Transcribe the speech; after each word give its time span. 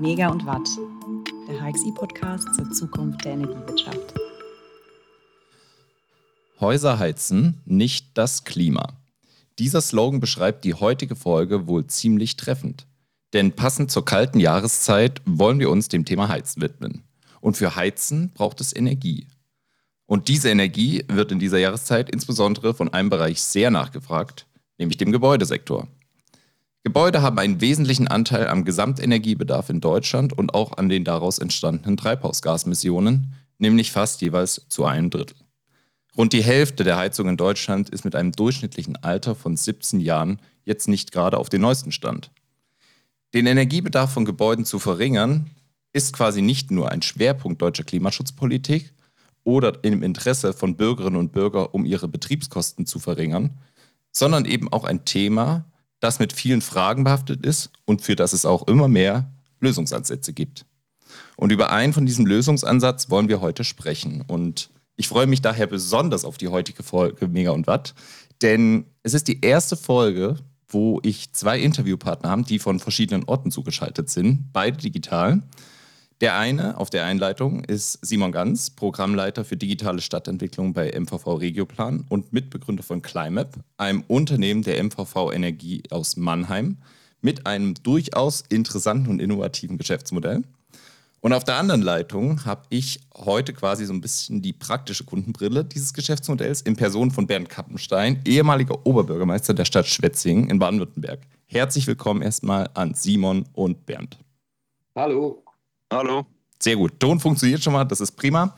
Mega 0.00 0.28
und 0.28 0.44
Watt, 0.44 0.68
der 1.48 1.62
HXI-Podcast 1.62 2.54
zur 2.54 2.70
Zukunft 2.72 3.24
der 3.24 3.32
Energiewirtschaft. 3.34 4.14
Häuser 6.60 6.98
heizen, 6.98 7.60
nicht 7.64 8.08
das 8.14 8.44
Klima. 8.44 8.94
Dieser 9.58 9.80
Slogan 9.80 10.20
beschreibt 10.20 10.64
die 10.64 10.74
heutige 10.74 11.14
Folge 11.16 11.66
wohl 11.66 11.86
ziemlich 11.86 12.36
treffend. 12.36 12.86
Denn 13.32 13.52
passend 13.52 13.90
zur 13.90 14.04
kalten 14.04 14.40
Jahreszeit 14.40 15.22
wollen 15.26 15.60
wir 15.60 15.70
uns 15.70 15.88
dem 15.88 16.04
Thema 16.04 16.28
Heizen 16.28 16.62
widmen. 16.62 17.04
Und 17.40 17.56
für 17.56 17.76
Heizen 17.76 18.32
braucht 18.32 18.60
es 18.60 18.74
Energie. 18.74 19.28
Und 20.06 20.28
diese 20.28 20.50
Energie 20.50 21.04
wird 21.08 21.32
in 21.32 21.38
dieser 21.38 21.58
Jahreszeit 21.58 22.10
insbesondere 22.10 22.74
von 22.74 22.92
einem 22.92 23.10
Bereich 23.10 23.42
sehr 23.42 23.70
nachgefragt, 23.70 24.46
nämlich 24.78 24.96
dem 24.96 25.12
Gebäudesektor. 25.12 25.88
Gebäude 26.84 27.22
haben 27.22 27.38
einen 27.38 27.62
wesentlichen 27.62 28.08
Anteil 28.08 28.46
am 28.46 28.66
Gesamtenergiebedarf 28.66 29.70
in 29.70 29.80
Deutschland 29.80 30.36
und 30.36 30.52
auch 30.52 30.76
an 30.76 30.90
den 30.90 31.02
daraus 31.02 31.38
entstandenen 31.38 31.96
Treibhausgasmissionen, 31.96 33.32
nämlich 33.58 33.90
fast 33.90 34.20
jeweils 34.20 34.66
zu 34.68 34.84
einem 34.84 35.08
Drittel. 35.08 35.38
Rund 36.14 36.34
die 36.34 36.44
Hälfte 36.44 36.84
der 36.84 36.98
Heizung 36.98 37.28
in 37.30 37.38
Deutschland 37.38 37.88
ist 37.88 38.04
mit 38.04 38.14
einem 38.14 38.32
durchschnittlichen 38.32 38.96
Alter 39.02 39.34
von 39.34 39.56
17 39.56 39.98
Jahren 39.98 40.40
jetzt 40.64 40.86
nicht 40.86 41.10
gerade 41.10 41.38
auf 41.38 41.48
den 41.48 41.62
neuesten 41.62 41.90
Stand. 41.90 42.30
Den 43.32 43.46
Energiebedarf 43.46 44.12
von 44.12 44.26
Gebäuden 44.26 44.66
zu 44.66 44.78
verringern, 44.78 45.50
ist 45.94 46.12
quasi 46.12 46.42
nicht 46.42 46.70
nur 46.70 46.90
ein 46.92 47.00
Schwerpunkt 47.00 47.62
deutscher 47.62 47.84
Klimaschutzpolitik 47.84 48.92
oder 49.42 49.82
im 49.84 50.02
Interesse 50.02 50.52
von 50.52 50.76
Bürgerinnen 50.76 51.16
und 51.16 51.32
Bürgern, 51.32 51.68
um 51.72 51.86
ihre 51.86 52.08
Betriebskosten 52.08 52.84
zu 52.84 52.98
verringern, 52.98 53.58
sondern 54.12 54.44
eben 54.44 54.70
auch 54.70 54.84
ein 54.84 55.04
Thema, 55.04 55.64
das 56.00 56.18
mit 56.18 56.32
vielen 56.32 56.60
Fragen 56.60 57.04
behaftet 57.04 57.44
ist 57.44 57.70
und 57.84 58.02
für 58.02 58.16
das 58.16 58.32
es 58.32 58.44
auch 58.44 58.66
immer 58.68 58.88
mehr 58.88 59.30
Lösungsansätze 59.60 60.32
gibt. 60.32 60.66
Und 61.36 61.52
über 61.52 61.70
einen 61.70 61.92
von 61.92 62.06
diesem 62.06 62.26
Lösungsansatz 62.26 63.10
wollen 63.10 63.28
wir 63.28 63.40
heute 63.40 63.64
sprechen. 63.64 64.22
Und 64.26 64.70
ich 64.96 65.08
freue 65.08 65.26
mich 65.26 65.42
daher 65.42 65.66
besonders 65.66 66.24
auf 66.24 66.38
die 66.38 66.48
heutige 66.48 66.82
Folge 66.82 67.28
Mega 67.28 67.50
und 67.50 67.66
Watt, 67.66 67.94
denn 68.42 68.86
es 69.02 69.14
ist 69.14 69.28
die 69.28 69.40
erste 69.40 69.76
Folge, 69.76 70.36
wo 70.68 71.00
ich 71.02 71.32
zwei 71.32 71.58
Interviewpartner 71.60 72.30
habe, 72.30 72.42
die 72.42 72.58
von 72.58 72.80
verschiedenen 72.80 73.24
Orten 73.24 73.50
zugeschaltet 73.50 74.10
sind, 74.10 74.52
beide 74.52 74.78
digital. 74.78 75.42
Der 76.20 76.38
eine 76.38 76.78
auf 76.78 76.90
der 76.90 77.04
Einleitung 77.04 77.64
ist 77.64 77.98
Simon 78.06 78.30
Ganz, 78.30 78.70
Programmleiter 78.70 79.44
für 79.44 79.56
digitale 79.56 80.00
Stadtentwicklung 80.00 80.72
bei 80.72 80.92
MVV 80.98 81.26
Regioplan 81.40 82.04
und 82.08 82.32
Mitbegründer 82.32 82.84
von 82.84 83.02
Climap, 83.02 83.54
einem 83.78 84.04
Unternehmen 84.06 84.62
der 84.62 84.82
MVV 84.82 85.32
Energie 85.32 85.82
aus 85.90 86.16
Mannheim 86.16 86.78
mit 87.20 87.46
einem 87.46 87.74
durchaus 87.74 88.42
interessanten 88.48 89.10
und 89.10 89.20
innovativen 89.20 89.76
Geschäftsmodell. 89.76 90.44
Und 91.20 91.32
auf 91.32 91.42
der 91.42 91.56
anderen 91.56 91.82
Leitung 91.82 92.44
habe 92.44 92.62
ich 92.68 93.00
heute 93.14 93.54
quasi 93.54 93.86
so 93.86 93.94
ein 93.94 94.02
bisschen 94.02 94.42
die 94.42 94.52
praktische 94.52 95.04
Kundenbrille 95.04 95.64
dieses 95.64 95.94
Geschäftsmodells 95.94 96.60
in 96.60 96.76
Person 96.76 97.10
von 97.10 97.26
Bernd 97.26 97.48
Kappenstein, 97.48 98.20
ehemaliger 98.26 98.86
Oberbürgermeister 98.86 99.54
der 99.54 99.64
Stadt 99.64 99.86
Schwetzingen 99.86 100.50
in 100.50 100.58
Baden-Württemberg. 100.58 101.20
Herzlich 101.46 101.86
willkommen 101.86 102.22
erstmal 102.22 102.68
an 102.74 102.94
Simon 102.94 103.46
und 103.54 103.86
Bernd. 103.86 104.18
Hallo. 104.94 105.43
Hallo. 105.94 106.26
Sehr 106.58 106.74
gut. 106.74 106.98
Ton 106.98 107.20
funktioniert 107.20 107.62
schon 107.62 107.72
mal, 107.72 107.84
das 107.84 108.00
ist 108.00 108.12
prima. 108.12 108.56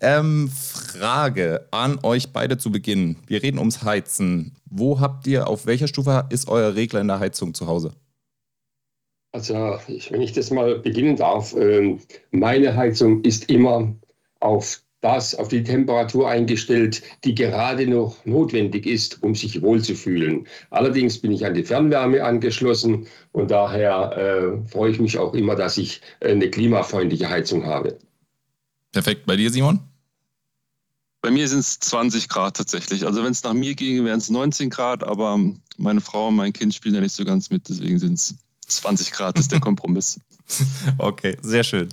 Ähm, 0.00 0.48
Frage 0.48 1.66
an 1.72 1.98
euch 2.04 2.32
beide 2.32 2.58
zu 2.58 2.70
Beginn. 2.70 3.16
Wir 3.26 3.42
reden 3.42 3.58
ums 3.58 3.82
Heizen. 3.82 4.54
Wo 4.66 5.00
habt 5.00 5.26
ihr, 5.26 5.48
auf 5.48 5.66
welcher 5.66 5.88
Stufe 5.88 6.26
ist 6.30 6.48
euer 6.48 6.76
Regler 6.76 7.00
in 7.00 7.08
der 7.08 7.18
Heizung 7.18 7.54
zu 7.54 7.66
Hause? 7.66 7.92
Also, 9.32 9.54
wenn 10.10 10.22
ich 10.22 10.32
das 10.32 10.52
mal 10.52 10.78
beginnen 10.78 11.16
darf, 11.16 11.54
ähm, 11.54 11.98
meine 12.30 12.76
Heizung 12.76 13.24
ist 13.24 13.50
immer 13.50 13.92
auf 14.38 14.80
das 15.00 15.34
auf 15.34 15.48
die 15.48 15.62
Temperatur 15.62 16.28
eingestellt, 16.28 17.02
die 17.24 17.34
gerade 17.34 17.86
noch 17.86 18.24
notwendig 18.24 18.86
ist, 18.86 19.22
um 19.22 19.34
sich 19.34 19.60
wohlzufühlen. 19.62 20.46
Allerdings 20.70 21.18
bin 21.18 21.32
ich 21.32 21.44
an 21.44 21.54
die 21.54 21.64
Fernwärme 21.64 22.24
angeschlossen 22.24 23.06
und 23.32 23.50
daher 23.50 24.16
äh, 24.16 24.68
freue 24.68 24.90
ich 24.90 24.98
mich 24.98 25.18
auch 25.18 25.34
immer, 25.34 25.54
dass 25.54 25.76
ich 25.76 26.00
eine 26.20 26.50
klimafreundliche 26.50 27.28
Heizung 27.28 27.66
habe. 27.66 27.98
Perfekt. 28.92 29.26
Bei 29.26 29.36
dir, 29.36 29.50
Simon? 29.50 29.80
Bei 31.20 31.30
mir 31.30 31.46
sind 31.48 31.60
es 31.60 31.78
20 31.80 32.28
Grad 32.28 32.56
tatsächlich. 32.56 33.04
Also 33.04 33.22
wenn 33.22 33.32
es 33.32 33.42
nach 33.42 33.52
mir 33.52 33.74
ginge, 33.74 34.04
wären 34.04 34.18
es 34.18 34.30
19 34.30 34.70
Grad, 34.70 35.04
aber 35.04 35.38
meine 35.76 36.00
Frau 36.00 36.28
und 36.28 36.36
mein 36.36 36.52
Kind 36.52 36.74
spielen 36.74 36.94
ja 36.94 37.00
nicht 37.00 37.14
so 37.14 37.24
ganz 37.24 37.50
mit, 37.50 37.68
deswegen 37.68 37.98
sind 37.98 38.14
es 38.14 38.34
20 38.66 39.12
Grad, 39.12 39.38
ist 39.38 39.52
der 39.52 39.60
Kompromiss. 39.60 40.18
okay, 40.98 41.36
sehr 41.42 41.64
schön. 41.64 41.88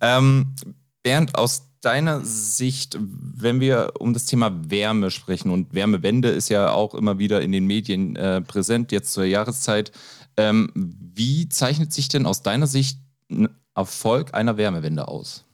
Ähm, 0.00 0.54
Bernd, 1.02 1.34
aus 1.34 1.69
deiner 1.80 2.20
Sicht, 2.20 2.98
wenn 3.00 3.60
wir 3.60 3.94
um 3.98 4.12
das 4.12 4.26
Thema 4.26 4.52
Wärme 4.70 5.10
sprechen 5.10 5.50
und 5.50 5.74
Wärmewende 5.74 6.28
ist 6.28 6.48
ja 6.48 6.72
auch 6.72 6.94
immer 6.94 7.18
wieder 7.18 7.40
in 7.40 7.52
den 7.52 7.66
Medien 7.66 8.16
äh, 8.16 8.40
präsent, 8.40 8.92
jetzt 8.92 9.12
zur 9.12 9.24
Jahreszeit, 9.24 9.92
ähm, 10.36 10.70
wie 10.74 11.48
zeichnet 11.48 11.92
sich 11.92 12.08
denn 12.08 12.26
aus 12.26 12.42
deiner 12.42 12.66
Sicht 12.66 12.98
ein 13.30 13.48
Erfolg 13.74 14.34
einer 14.34 14.56
Wärmewende 14.56 15.08
aus? 15.08 15.44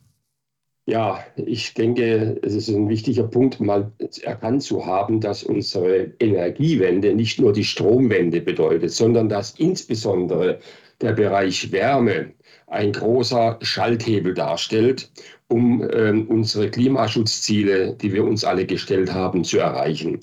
Ja, 0.89 1.19
ich 1.35 1.75
denke, 1.75 2.39
es 2.43 2.55
ist 2.55 2.69
ein 2.69 2.89
wichtiger 2.89 3.25
Punkt, 3.25 3.59
mal 3.59 3.91
erkannt 4.23 4.63
zu 4.63 4.87
haben, 4.87 5.21
dass 5.21 5.43
unsere 5.43 6.13
Energiewende 6.21 7.13
nicht 7.13 7.41
nur 7.41 7.53
die 7.53 7.65
Stromwende 7.65 8.41
bedeutet, 8.41 8.93
sondern 8.93 9.29
dass 9.29 9.57
insbesondere 9.59 10.61
der 11.01 11.13
Bereich 11.13 11.73
Wärme 11.73 12.33
ein 12.69 12.93
großer 12.93 13.59
Schalthebel 13.63 14.35
darstellt, 14.35 15.11
um 15.49 15.83
äh, 15.83 16.11
unsere 16.11 16.71
Klimaschutzziele, 16.71 17.95
die 17.95 18.13
wir 18.13 18.25
uns 18.25 18.45
alle 18.45 18.67
gestellt 18.67 19.13
haben, 19.13 19.45
zu 19.45 19.59
erreichen. 19.59 20.19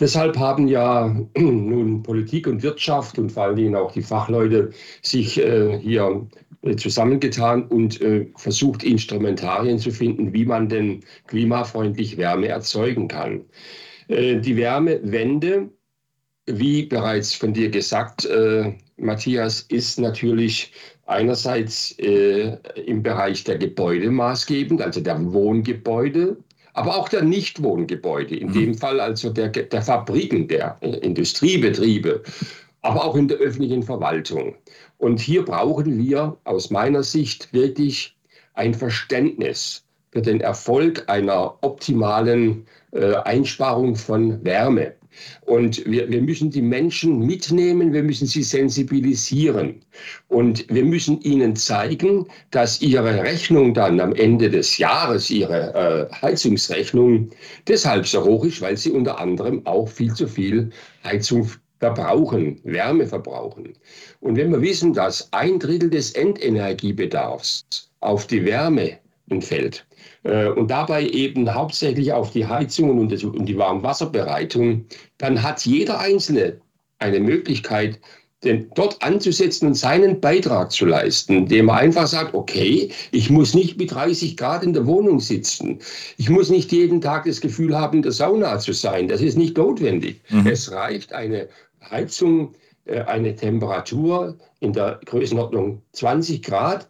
Deshalb 0.00 0.38
haben 0.38 0.68
ja 0.68 1.14
nun 1.36 2.02
Politik 2.02 2.46
und 2.46 2.62
Wirtschaft 2.62 3.18
und 3.18 3.32
vor 3.32 3.44
allen 3.44 3.56
Dingen 3.56 3.74
auch 3.74 3.92
die 3.92 4.02
Fachleute 4.02 4.70
sich 5.02 5.38
äh, 5.38 5.78
hier 5.78 6.26
äh, 6.62 6.76
zusammengetan 6.76 7.64
und 7.64 8.00
äh, 8.00 8.26
versucht, 8.36 8.84
Instrumentarien 8.84 9.78
zu 9.78 9.90
finden, 9.90 10.32
wie 10.32 10.44
man 10.44 10.68
denn 10.68 11.00
klimafreundlich 11.26 12.16
Wärme 12.16 12.48
erzeugen 12.48 13.08
kann. 13.08 13.44
Äh, 14.08 14.40
die 14.40 14.56
Wärmewende, 14.56 15.68
wie 16.46 16.84
bereits 16.84 17.34
von 17.34 17.52
dir 17.52 17.68
gesagt, 17.68 18.24
äh, 18.24 18.72
Matthias, 18.98 19.62
ist 19.62 19.98
natürlich 19.98 20.72
einerseits 21.06 21.98
äh, 21.98 22.56
im 22.86 23.02
Bereich 23.02 23.44
der 23.44 23.58
Gebäude 23.58 24.10
maßgebend, 24.10 24.82
also 24.82 25.00
der 25.00 25.32
Wohngebäude, 25.32 26.36
aber 26.74 26.96
auch 26.96 27.08
der 27.08 27.22
Nichtwohngebäude, 27.22 28.36
in 28.36 28.48
mhm. 28.48 28.52
dem 28.52 28.74
Fall 28.74 29.00
also 29.00 29.30
der, 29.30 29.48
der 29.48 29.82
Fabriken, 29.82 30.48
der 30.48 30.76
äh, 30.80 30.90
Industriebetriebe, 30.98 32.22
aber 32.82 33.04
auch 33.04 33.16
in 33.16 33.28
der 33.28 33.38
öffentlichen 33.38 33.82
Verwaltung. 33.82 34.54
Und 34.98 35.20
hier 35.20 35.44
brauchen 35.44 35.98
wir 35.98 36.36
aus 36.44 36.70
meiner 36.70 37.02
Sicht 37.02 37.52
wirklich 37.52 38.16
ein 38.54 38.74
Verständnis 38.74 39.84
für 40.12 40.22
den 40.22 40.40
Erfolg 40.40 41.04
einer 41.08 41.56
optimalen 41.62 42.66
äh, 42.92 43.14
Einsparung 43.14 43.94
von 43.94 44.44
Wärme. 44.44 44.94
Und 45.42 45.84
wir, 45.86 46.10
wir 46.10 46.22
müssen 46.22 46.50
die 46.50 46.62
Menschen 46.62 47.20
mitnehmen, 47.20 47.92
wir 47.92 48.02
müssen 48.02 48.26
sie 48.26 48.42
sensibilisieren. 48.42 49.80
Und 50.28 50.66
wir 50.68 50.84
müssen 50.84 51.20
ihnen 51.22 51.56
zeigen, 51.56 52.26
dass 52.50 52.80
ihre 52.82 53.22
Rechnung 53.22 53.74
dann 53.74 54.00
am 54.00 54.14
Ende 54.14 54.50
des 54.50 54.78
Jahres, 54.78 55.30
ihre 55.30 56.08
äh, 56.12 56.14
Heizungsrechnung, 56.22 57.30
deshalb 57.66 58.06
so 58.06 58.24
hoch 58.24 58.44
ist, 58.44 58.60
weil 58.60 58.76
sie 58.76 58.90
unter 58.90 59.18
anderem 59.18 59.66
auch 59.66 59.88
viel 59.88 60.12
zu 60.14 60.28
viel 60.28 60.70
Heizung 61.04 61.48
verbrauchen, 61.78 62.60
Wärme 62.64 63.06
verbrauchen. 63.06 63.74
Und 64.20 64.36
wenn 64.36 64.50
wir 64.50 64.60
wissen, 64.60 64.92
dass 64.92 65.32
ein 65.32 65.58
Drittel 65.58 65.90
des 65.90 66.12
Endenergiebedarfs 66.12 67.64
auf 68.00 68.26
die 68.26 68.44
Wärme 68.44 68.98
entfällt, 69.30 69.86
und 70.22 70.70
dabei 70.70 71.06
eben 71.06 71.52
hauptsächlich 71.54 72.12
auf 72.12 72.32
die 72.32 72.46
Heizungen 72.46 72.98
und 72.98 73.48
die 73.48 73.58
Warmwasserbereitung, 73.58 74.84
dann 75.18 75.42
hat 75.42 75.64
jeder 75.64 76.00
Einzelne 76.00 76.60
eine 76.98 77.20
Möglichkeit, 77.20 78.00
denn 78.44 78.70
dort 78.74 79.02
anzusetzen 79.02 79.66
und 79.66 79.74
seinen 79.74 80.20
Beitrag 80.20 80.70
zu 80.70 80.86
leisten, 80.86 81.34
indem 81.34 81.68
er 81.68 81.76
einfach 81.76 82.06
sagt, 82.06 82.34
okay, 82.34 82.90
ich 83.10 83.30
muss 83.30 83.54
nicht 83.54 83.78
mit 83.78 83.92
30 83.92 84.36
Grad 84.36 84.62
in 84.62 84.72
der 84.72 84.86
Wohnung 84.86 85.18
sitzen. 85.18 85.80
Ich 86.18 86.30
muss 86.30 86.48
nicht 86.48 86.70
jeden 86.70 87.00
Tag 87.00 87.24
das 87.24 87.40
Gefühl 87.40 87.76
haben, 87.76 87.96
in 87.96 88.02
der 88.02 88.12
Sauna 88.12 88.58
zu 88.60 88.72
sein. 88.72 89.08
Das 89.08 89.20
ist 89.20 89.36
nicht 89.36 89.56
notwendig. 89.56 90.22
Mhm. 90.30 90.46
Es 90.46 90.70
reicht 90.70 91.12
eine 91.12 91.48
Heizung, 91.90 92.54
äh, 92.84 93.00
eine 93.02 93.34
Temperatur 93.34 94.38
in 94.60 94.72
der 94.72 95.00
Größenordnung 95.04 95.82
20 95.92 96.42
Grad. 96.42 96.88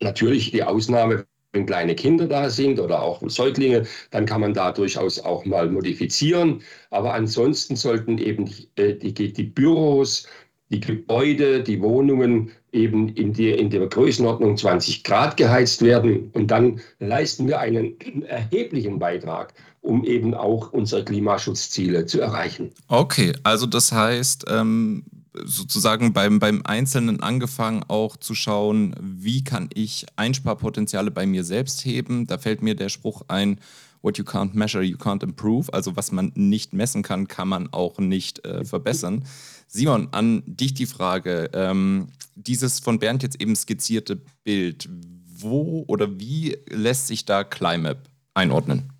Natürlich 0.00 0.52
die 0.52 0.62
Ausnahme 0.62 1.26
wenn 1.52 1.66
kleine 1.66 1.94
Kinder 1.94 2.26
da 2.26 2.50
sind 2.50 2.78
oder 2.78 3.02
auch 3.02 3.22
Säuglinge, 3.26 3.86
dann 4.10 4.26
kann 4.26 4.40
man 4.40 4.54
da 4.54 4.72
durchaus 4.72 5.18
auch 5.18 5.44
mal 5.44 5.70
modifizieren. 5.70 6.62
Aber 6.90 7.14
ansonsten 7.14 7.76
sollten 7.76 8.18
eben 8.18 8.46
die, 8.46 8.68
äh, 8.76 8.94
die, 8.94 9.42
Büros, 9.44 10.26
die 10.70 10.80
Gebäude, 10.80 11.62
die 11.62 11.80
Wohnungen 11.80 12.50
eben 12.72 13.08
in, 13.08 13.32
die, 13.32 13.50
in 13.50 13.70
der 13.70 13.86
Größenordnung 13.86 14.56
20 14.56 15.04
Grad 15.04 15.36
geheizt 15.38 15.82
werden. 15.82 16.30
Und 16.34 16.50
dann 16.50 16.80
leisten 16.98 17.48
wir 17.48 17.60
einen 17.60 17.96
erheblichen 18.26 18.98
Beitrag, 18.98 19.54
um 19.80 20.04
eben 20.04 20.34
auch 20.34 20.72
unsere 20.72 21.02
Klimaschutzziele 21.02 22.04
zu 22.04 22.20
erreichen. 22.20 22.70
Okay, 22.88 23.32
also 23.42 23.64
das 23.64 23.90
heißt, 23.90 24.44
ähm, 24.50 25.04
sozusagen 25.44 26.12
beim, 26.12 26.38
beim 26.38 26.62
Einzelnen 26.64 27.20
angefangen 27.20 27.84
auch 27.88 28.16
zu 28.16 28.34
schauen, 28.34 28.94
wie 29.00 29.44
kann 29.44 29.68
ich 29.74 30.06
Einsparpotenziale 30.16 31.10
bei 31.10 31.26
mir 31.26 31.44
selbst 31.44 31.84
heben. 31.84 32.26
Da 32.26 32.38
fällt 32.38 32.62
mir 32.62 32.74
der 32.74 32.88
Spruch 32.88 33.22
ein, 33.28 33.60
what 34.02 34.18
you 34.18 34.24
can't 34.24 34.54
measure, 34.54 34.82
you 34.82 34.96
can't 34.96 35.22
improve. 35.22 35.72
Also 35.72 35.96
was 35.96 36.12
man 36.12 36.32
nicht 36.34 36.72
messen 36.72 37.02
kann, 37.02 37.28
kann 37.28 37.48
man 37.48 37.72
auch 37.72 37.98
nicht 37.98 38.44
äh, 38.44 38.64
verbessern. 38.64 39.24
Simon, 39.66 40.08
an 40.12 40.42
dich 40.46 40.74
die 40.74 40.86
Frage, 40.86 41.50
ähm, 41.52 42.08
dieses 42.34 42.80
von 42.80 42.98
Bernd 42.98 43.22
jetzt 43.22 43.40
eben 43.40 43.54
skizzierte 43.54 44.20
Bild, 44.44 44.88
wo 45.26 45.84
oder 45.86 46.18
wie 46.18 46.56
lässt 46.68 47.06
sich 47.06 47.24
da 47.24 47.44
Climap 47.44 48.08
einordnen? 48.34 48.92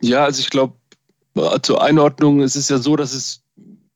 Ja, 0.00 0.24
also 0.24 0.40
ich 0.40 0.50
glaube, 0.50 0.74
zur 1.62 1.82
Einordnung, 1.82 2.40
es 2.40 2.56
ist 2.56 2.70
ja 2.70 2.78
so, 2.78 2.96
dass 2.96 3.14
es 3.14 3.42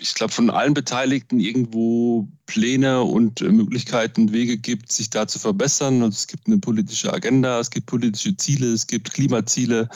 ich 0.07 0.15
glaube, 0.15 0.33
von 0.33 0.51
allen 0.51 0.75
Beteiligten 0.75 1.41
irgendwo 1.41 2.29
Pläne 2.47 3.03
und 3.03 3.41
äh, 3.41 3.49
Möglichkeiten, 3.49 4.33
Wege 4.33 4.57
gibt, 4.57 4.93
sich 4.93 5.11
da 5.11 5.27
zu 5.27 5.39
verbessern. 5.39 6.03
Also 6.03 6.15
es 6.15 6.27
gibt 6.27 6.47
eine 6.47 6.59
politische 6.59 7.13
Agenda, 7.13 7.59
es 7.59 7.71
gibt 7.71 7.87
politische 7.87 8.37
Ziele, 8.37 8.73
es 8.73 8.87
gibt 8.87 9.13
Klimaziele, 9.13 9.89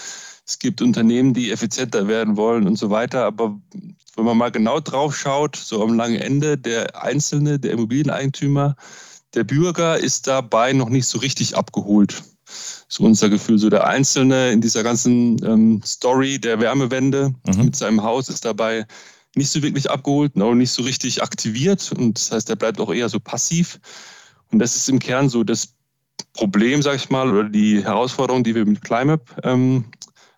es 0.46 0.58
gibt 0.58 0.82
Unternehmen, 0.82 1.32
die 1.32 1.52
effizienter 1.52 2.08
werden 2.08 2.36
wollen 2.36 2.66
und 2.66 2.76
so 2.76 2.90
weiter. 2.90 3.24
Aber 3.24 3.58
wenn 4.16 4.24
man 4.24 4.36
mal 4.36 4.50
genau 4.50 4.80
drauf 4.80 5.16
schaut, 5.16 5.54
so 5.56 5.82
am 5.82 5.94
langen 5.94 6.16
Ende, 6.16 6.58
der 6.58 7.02
Einzelne, 7.02 7.60
der 7.60 7.72
Immobilieneigentümer, 7.72 8.74
der 9.34 9.44
Bürger 9.44 9.96
ist 9.98 10.26
dabei 10.26 10.72
noch 10.72 10.88
nicht 10.88 11.06
so 11.06 11.18
richtig 11.18 11.56
abgeholt. 11.56 12.24
So 12.88 13.04
unser 13.04 13.28
Gefühl. 13.28 13.58
So 13.58 13.70
der 13.70 13.86
Einzelne 13.86 14.50
in 14.50 14.60
dieser 14.60 14.82
ganzen 14.82 15.40
ähm, 15.44 15.82
Story 15.84 16.40
der 16.40 16.58
Wärmewende 16.58 17.32
mhm. 17.46 17.66
mit 17.66 17.76
seinem 17.76 18.02
Haus 18.02 18.28
ist 18.28 18.44
dabei 18.44 18.86
nicht 19.36 19.50
so 19.50 19.62
wirklich 19.62 19.90
abgeholt, 19.90 20.40
auch 20.40 20.54
nicht 20.54 20.72
so 20.72 20.82
richtig 20.82 21.22
aktiviert. 21.22 21.92
Und 21.92 22.18
das 22.18 22.32
heißt, 22.32 22.50
er 22.50 22.56
bleibt 22.56 22.80
auch 22.80 22.92
eher 22.92 23.08
so 23.08 23.20
passiv. 23.20 23.78
Und 24.50 24.58
das 24.58 24.76
ist 24.76 24.88
im 24.88 24.98
Kern 24.98 25.28
so 25.28 25.44
das 25.44 25.74
Problem, 26.32 26.82
sage 26.82 26.96
ich 26.96 27.10
mal, 27.10 27.30
oder 27.30 27.48
die 27.48 27.82
Herausforderung, 27.82 28.44
die 28.44 28.54
wir 28.54 28.64
mit 28.66 28.82
Climap 28.82 29.40
ähm, 29.44 29.84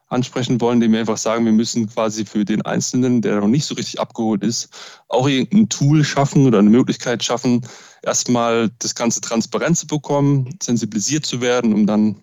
ansprechen 0.08 0.60
wollen, 0.60 0.74
indem 0.74 0.92
wir 0.92 1.00
einfach 1.00 1.16
sagen, 1.16 1.44
wir 1.44 1.52
müssen 1.52 1.88
quasi 1.88 2.24
für 2.24 2.44
den 2.44 2.62
Einzelnen, 2.62 3.22
der 3.22 3.40
noch 3.40 3.48
nicht 3.48 3.64
so 3.64 3.74
richtig 3.74 3.98
abgeholt 3.98 4.44
ist, 4.44 4.68
auch 5.08 5.26
irgendein 5.26 5.68
Tool 5.70 6.04
schaffen 6.04 6.46
oder 6.46 6.58
eine 6.58 6.70
Möglichkeit 6.70 7.24
schaffen, 7.24 7.66
erstmal 8.02 8.70
das 8.78 8.94
Ganze 8.94 9.20
transparent 9.22 9.78
zu 9.78 9.86
bekommen, 9.86 10.56
sensibilisiert 10.62 11.24
zu 11.24 11.40
werden, 11.40 11.72
um 11.72 11.86
dann 11.86 12.16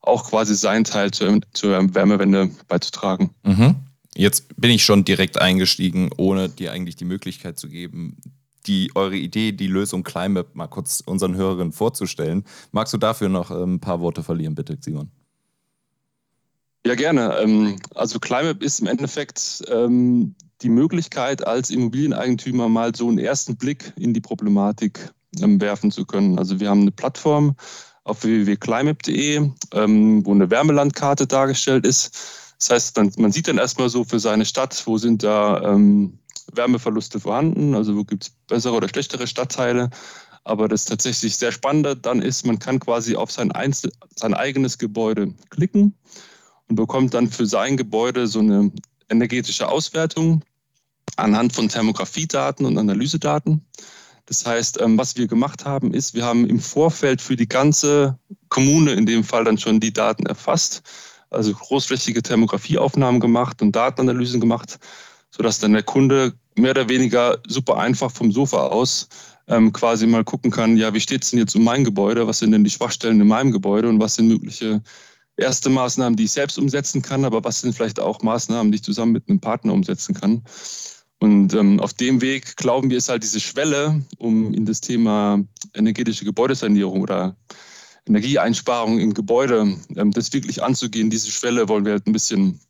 auch 0.00 0.30
quasi 0.30 0.54
seinen 0.54 0.84
Teil 0.84 1.10
zur, 1.10 1.40
zur 1.52 1.94
Wärmewende 1.94 2.50
beizutragen. 2.68 3.30
Mhm. 3.42 3.76
Jetzt 4.16 4.46
bin 4.56 4.70
ich 4.70 4.82
schon 4.82 5.04
direkt 5.04 5.38
eingestiegen, 5.40 6.10
ohne 6.16 6.48
dir 6.48 6.72
eigentlich 6.72 6.96
die 6.96 7.04
Möglichkeit 7.04 7.58
zu 7.58 7.68
geben, 7.68 8.16
die 8.66 8.90
eure 8.94 9.16
Idee, 9.16 9.52
die 9.52 9.66
Lösung 9.66 10.02
Climate 10.02 10.48
mal 10.54 10.66
kurz 10.66 11.02
unseren 11.04 11.36
Hörerinnen 11.36 11.72
vorzustellen. 11.72 12.44
Magst 12.72 12.94
du 12.94 12.98
dafür 12.98 13.28
noch 13.28 13.50
ähm, 13.50 13.74
ein 13.74 13.80
paar 13.80 14.00
Worte 14.00 14.22
verlieren, 14.22 14.54
bitte, 14.54 14.78
Simon? 14.80 15.10
Ja, 16.86 16.94
gerne. 16.94 17.36
Ähm, 17.40 17.76
also 17.94 18.18
Climate 18.18 18.64
ist 18.64 18.80
im 18.80 18.86
Endeffekt 18.86 19.62
ähm, 19.68 20.34
die 20.62 20.70
Möglichkeit, 20.70 21.46
als 21.46 21.68
Immobilieneigentümer 21.70 22.68
mal 22.68 22.94
so 22.94 23.08
einen 23.08 23.18
ersten 23.18 23.56
Blick 23.56 23.92
in 23.98 24.14
die 24.14 24.20
Problematik 24.20 25.12
werfen 25.38 25.90
zu 25.90 26.06
können. 26.06 26.38
Also 26.38 26.60
wir 26.60 26.70
haben 26.70 26.80
eine 26.80 26.92
Plattform 26.92 27.56
auf 28.04 28.24
www.climate.de, 28.24 29.50
wo 29.70 30.32
eine 30.32 30.50
Wärmelandkarte 30.50 31.26
dargestellt 31.26 31.84
ist 31.84 32.45
das 32.58 32.70
heißt, 32.70 32.96
man, 32.96 33.12
man 33.18 33.32
sieht 33.32 33.48
dann 33.48 33.58
erstmal 33.58 33.88
so 33.88 34.04
für 34.04 34.18
seine 34.18 34.44
Stadt, 34.44 34.82
wo 34.86 34.98
sind 34.98 35.22
da 35.22 35.60
ähm, 35.62 36.18
Wärmeverluste 36.52 37.20
vorhanden, 37.20 37.74
also 37.74 37.96
wo 37.96 38.04
gibt 38.04 38.24
es 38.24 38.30
bessere 38.48 38.74
oder 38.74 38.88
schlechtere 38.88 39.26
Stadtteile. 39.26 39.90
Aber 40.44 40.68
das 40.68 40.84
tatsächlich 40.84 41.36
sehr 41.36 41.50
Spannende 41.50 41.96
dann 41.96 42.22
ist, 42.22 42.46
man 42.46 42.58
kann 42.58 42.78
quasi 42.78 43.16
auf 43.16 43.32
sein, 43.32 43.50
Einzel 43.52 43.90
sein 44.14 44.32
eigenes 44.32 44.78
Gebäude 44.78 45.34
klicken 45.50 45.94
und 46.68 46.76
bekommt 46.76 47.14
dann 47.14 47.28
für 47.28 47.46
sein 47.46 47.76
Gebäude 47.76 48.26
so 48.26 48.38
eine 48.38 48.70
energetische 49.08 49.68
Auswertung 49.68 50.44
anhand 51.16 51.52
von 51.52 51.68
Thermografiedaten 51.68 52.64
und 52.64 52.78
Analysedaten. 52.78 53.66
Das 54.26 54.46
heißt, 54.46 54.80
ähm, 54.80 54.98
was 54.98 55.16
wir 55.16 55.26
gemacht 55.26 55.64
haben, 55.64 55.92
ist, 55.92 56.14
wir 56.14 56.24
haben 56.24 56.46
im 56.46 56.60
Vorfeld 56.60 57.20
für 57.20 57.36
die 57.36 57.48
ganze 57.48 58.18
Kommune 58.48 58.92
in 58.92 59.06
dem 59.06 59.24
Fall 59.24 59.44
dann 59.44 59.58
schon 59.58 59.80
die 59.80 59.92
Daten 59.92 60.26
erfasst 60.26 60.82
also 61.30 61.52
großflächige 61.52 62.22
Thermografieaufnahmen 62.22 63.20
gemacht 63.20 63.62
und 63.62 63.74
Datenanalysen 63.74 64.40
gemacht, 64.40 64.78
sodass 65.30 65.58
dann 65.58 65.72
der 65.72 65.82
Kunde 65.82 66.34
mehr 66.54 66.70
oder 66.70 66.88
weniger 66.88 67.38
super 67.46 67.78
einfach 67.78 68.10
vom 68.10 68.32
Sofa 68.32 68.68
aus 68.68 69.08
ähm, 69.48 69.72
quasi 69.72 70.06
mal 70.06 70.24
gucken 70.24 70.50
kann, 70.50 70.76
ja, 70.76 70.92
wie 70.94 71.00
steht 71.00 71.24
es 71.24 71.30
denn 71.30 71.38
jetzt 71.38 71.54
um 71.54 71.64
mein 71.64 71.84
Gebäude, 71.84 72.26
was 72.26 72.40
sind 72.40 72.52
denn 72.52 72.64
die 72.64 72.70
Schwachstellen 72.70 73.20
in 73.20 73.28
meinem 73.28 73.52
Gebäude 73.52 73.88
und 73.88 74.00
was 74.00 74.16
sind 74.16 74.28
mögliche 74.28 74.82
erste 75.36 75.68
Maßnahmen, 75.70 76.16
die 76.16 76.24
ich 76.24 76.32
selbst 76.32 76.58
umsetzen 76.58 77.02
kann, 77.02 77.24
aber 77.24 77.44
was 77.44 77.60
sind 77.60 77.74
vielleicht 77.74 78.00
auch 78.00 78.22
Maßnahmen, 78.22 78.72
die 78.72 78.76
ich 78.76 78.84
zusammen 78.84 79.12
mit 79.12 79.28
einem 79.28 79.40
Partner 79.40 79.72
umsetzen 79.72 80.14
kann. 80.14 80.42
Und 81.18 81.54
ähm, 81.54 81.80
auf 81.80 81.94
dem 81.94 82.20
Weg 82.20 82.56
glauben 82.56 82.90
wir, 82.90 82.98
ist 82.98 83.08
halt 83.08 83.22
diese 83.22 83.40
Schwelle, 83.40 84.02
um 84.18 84.52
in 84.52 84.66
das 84.66 84.80
Thema 84.80 85.40
energetische 85.74 86.24
Gebäudesanierung 86.24 87.00
oder 87.00 87.36
Energieeinsparung 88.06 88.98
im 88.98 89.14
Gebäude, 89.14 89.76
ähm, 89.96 90.10
das 90.12 90.32
wirklich 90.32 90.62
anzugehen, 90.62 91.10
diese 91.10 91.30
Schwelle 91.30 91.68
wollen 91.68 91.84
wir 91.84 91.92
halt 91.92 92.06
ein 92.06 92.12
bisschen, 92.12 92.60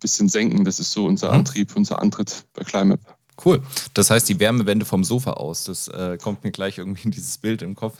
bisschen 0.00 0.28
senken. 0.28 0.64
Das 0.64 0.78
ist 0.78 0.92
so 0.92 1.06
unser 1.06 1.28
mhm. 1.28 1.38
Antrieb, 1.38 1.74
unser 1.76 2.00
Antritt 2.00 2.44
bei 2.54 2.64
Climap. 2.64 3.00
Cool. 3.44 3.62
Das 3.94 4.10
heißt, 4.10 4.28
die 4.28 4.38
Wärmewende 4.38 4.84
vom 4.84 5.02
Sofa 5.02 5.32
aus, 5.32 5.64
das 5.64 5.88
äh, 5.88 6.18
kommt 6.22 6.44
mir 6.44 6.52
gleich 6.52 6.78
irgendwie 6.78 7.04
in 7.04 7.10
dieses 7.10 7.38
Bild 7.38 7.62
im 7.62 7.74
Kopf, 7.74 7.98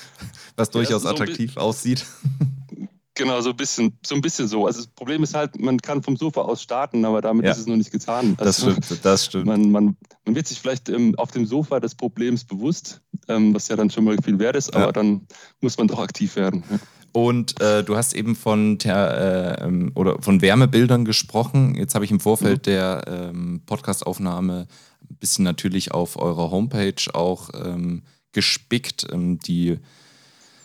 was 0.56 0.70
durchaus 0.70 1.02
ja, 1.02 1.08
so 1.10 1.14
attraktiv 1.14 1.56
aussieht. 1.56 2.06
Genau, 3.16 3.40
so 3.40 3.50
ein 3.50 3.56
bisschen, 3.56 3.98
so 4.04 4.14
ein 4.14 4.20
bisschen 4.20 4.46
so. 4.46 4.66
Also 4.66 4.80
das 4.80 4.88
Problem 4.88 5.22
ist 5.22 5.34
halt, 5.34 5.58
man 5.58 5.80
kann 5.80 6.02
vom 6.02 6.16
Sofa 6.16 6.42
aus 6.42 6.62
starten, 6.62 7.04
aber 7.06 7.22
damit 7.22 7.46
ja. 7.46 7.52
ist 7.52 7.58
es 7.58 7.66
noch 7.66 7.76
nicht 7.76 7.90
getan. 7.90 8.36
Also 8.38 8.70
das 8.70 8.84
stimmt, 8.84 9.04
das 9.04 9.24
stimmt. 9.24 9.46
Man, 9.46 9.70
man, 9.70 9.96
man 10.26 10.34
wird 10.34 10.46
sich 10.46 10.60
vielleicht 10.60 10.90
ähm, 10.90 11.14
auf 11.16 11.30
dem 11.30 11.46
Sofa 11.46 11.80
des 11.80 11.94
Problems 11.94 12.44
bewusst, 12.44 13.00
ähm, 13.28 13.54
was 13.54 13.68
ja 13.68 13.76
dann 13.76 13.88
schon 13.88 14.04
mal 14.04 14.18
viel 14.22 14.38
wert 14.38 14.54
ist, 14.54 14.74
aber 14.74 14.86
ja. 14.86 14.92
dann 14.92 15.26
muss 15.60 15.78
man 15.78 15.88
doch 15.88 15.98
aktiv 15.98 16.36
werden. 16.36 16.62
Ja. 16.70 16.78
Und 17.12 17.58
äh, 17.62 17.82
du 17.82 17.96
hast 17.96 18.12
eben 18.12 18.36
von, 18.36 18.76
der, 18.76 19.56
äh, 19.60 19.64
ähm, 19.64 19.92
oder 19.94 20.20
von 20.20 20.42
Wärmebildern 20.42 21.06
gesprochen. 21.06 21.74
Jetzt 21.74 21.94
habe 21.94 22.04
ich 22.04 22.10
im 22.10 22.20
Vorfeld 22.20 22.66
mhm. 22.66 22.70
der 22.70 23.04
ähm, 23.06 23.62
Podcastaufnahme 23.64 24.66
ein 25.08 25.16
bisschen 25.16 25.44
natürlich 25.44 25.92
auf 25.92 26.18
eurer 26.18 26.50
Homepage 26.50 27.14
auch 27.14 27.48
ähm, 27.54 28.02
gespickt, 28.32 29.06
ähm, 29.10 29.38
die 29.38 29.78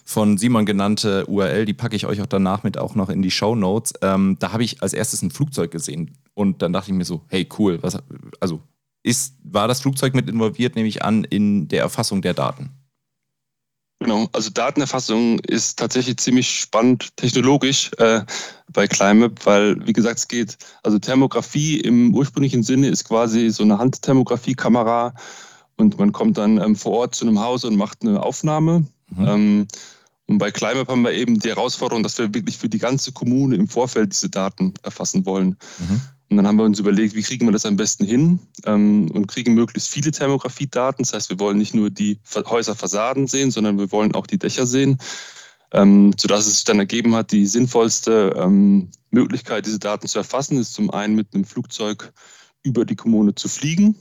von 0.05 0.38
Simon 0.38 0.65
genannte 0.65 1.25
URL, 1.27 1.65
die 1.65 1.74
packe 1.74 1.96
ich 1.96 2.05
euch 2.05 2.22
auch 2.22 2.27
danach 2.27 2.63
mit 2.63 2.77
auch 2.77 2.96
noch 2.96 3.10
in 3.10 3.22
die 3.22 3.31
Show 3.31 3.55
Notes. 3.55 3.93
Ähm, 4.01 4.38
da 4.39 4.51
habe 4.51 4.63
ich 4.63 4.81
als 4.81 4.93
erstes 4.93 5.22
ein 5.22 5.31
Flugzeug 5.31 5.72
gesehen 5.72 6.17
und 6.34 6.62
dann 6.62 6.74
dachte 6.74 6.91
ich 6.91 6.98
mir 6.98 7.05
so, 7.05 7.22
hey 7.27 7.48
cool, 7.58 7.79
was, 7.81 7.98
also 8.39 8.62
ist, 9.03 9.36
war 9.43 9.67
das 9.67 9.81
Flugzeug 9.81 10.13
mit 10.13 10.29
involviert, 10.29 10.75
nehme 10.75 10.88
ich 10.88 11.03
an, 11.03 11.24
in 11.24 11.67
der 11.67 11.81
Erfassung 11.81 12.22
der 12.22 12.34
Daten? 12.34 12.70
Genau, 14.01 14.27
also 14.34 14.50
Datenerfassung 14.50 15.39
ist 15.41 15.77
tatsächlich 15.77 16.17
ziemlich 16.17 16.50
spannend 16.50 17.15
technologisch 17.17 17.91
äh, 18.00 18.22
bei 18.74 18.88
Climate, 18.88 19.36
weil, 19.43 19.86
wie 19.86 19.93
gesagt, 19.93 20.17
es 20.17 20.27
geht, 20.27 20.58
also 20.81 20.98
Thermografie 20.98 21.79
im 21.79 22.15
ursprünglichen 22.15 22.63
Sinne 22.63 22.88
ist 22.88 23.03
quasi 23.03 23.51
so 23.51 23.62
eine 23.62 23.77
Handthermografie-Kamera 23.77 25.13
und 25.77 26.00
man 26.00 26.12
kommt 26.13 26.39
dann 26.39 26.60
ähm, 26.60 26.75
vor 26.75 26.93
Ort 26.93 27.13
zu 27.13 27.27
einem 27.27 27.39
Haus 27.39 27.63
und 27.63 27.75
macht 27.75 28.01
eine 28.01 28.24
Aufnahme. 28.24 28.88
Mhm. 29.15 29.27
Ähm, 29.27 29.68
und 30.27 30.38
bei 30.38 30.51
Climap 30.51 30.88
haben 30.88 31.01
wir 31.01 31.12
eben 31.12 31.39
die 31.39 31.50
Herausforderung, 31.50 32.03
dass 32.03 32.18
wir 32.18 32.34
wirklich 32.34 32.58
für 32.58 32.70
die 32.70 32.77
ganze 32.77 33.12
Kommune 33.12 33.56
im 33.56 33.68
Vorfeld 33.68 34.13
diese 34.13 34.30
Daten 34.30 34.74
erfassen 34.82 35.25
wollen. 35.25 35.58
Mhm. 35.80 36.01
Und 36.30 36.38
dann 36.38 36.48
haben 36.48 36.56
wir 36.56 36.63
uns 36.63 36.80
überlegt, 36.80 37.13
wie 37.13 37.24
kriegen 37.24 37.46
wir 37.46 37.51
das 37.51 37.65
am 37.65 37.75
besten 37.75 38.06
hin 38.06 38.39
ähm, 38.65 39.12
und 39.12 39.27
kriegen 39.27 39.53
möglichst 39.53 39.89
viele 39.89 40.12
Thermografiedaten. 40.12 41.03
Das 41.03 41.13
heißt, 41.13 41.30
wir 41.30 41.39
wollen 41.39 41.58
nicht 41.58 41.74
nur 41.74 41.89
die 41.89 42.20
Häuserfassaden 42.34 43.27
sehen, 43.27 43.51
sondern 43.51 43.77
wir 43.77 43.91
wollen 43.91 44.15
auch 44.15 44.25
die 44.25 44.39
Dächer 44.39 44.65
sehen, 44.65 44.98
ähm, 45.74 46.13
sodass 46.18 46.48
es 46.48 46.56
sich 46.56 46.63
dann 46.63 46.80
ergeben 46.80 47.13
hat, 47.15 47.34
die 47.34 47.46
sinnvollste 47.46 48.34
ähm, 48.38 48.89
Möglichkeit, 49.10 49.65
diese 49.65 49.80
Daten 49.80 50.08
zu 50.08 50.20
erfassen, 50.20 50.58
ist 50.58 50.74
zum 50.74 50.89
einen 50.91 51.15
mit 51.15 51.34
einem 51.34 51.44
Flugzeug 51.44 52.13
über 52.63 52.86
die 52.86 52.96
Kommune 52.96 53.36
zu 53.36 53.50
fliegen. 53.50 53.96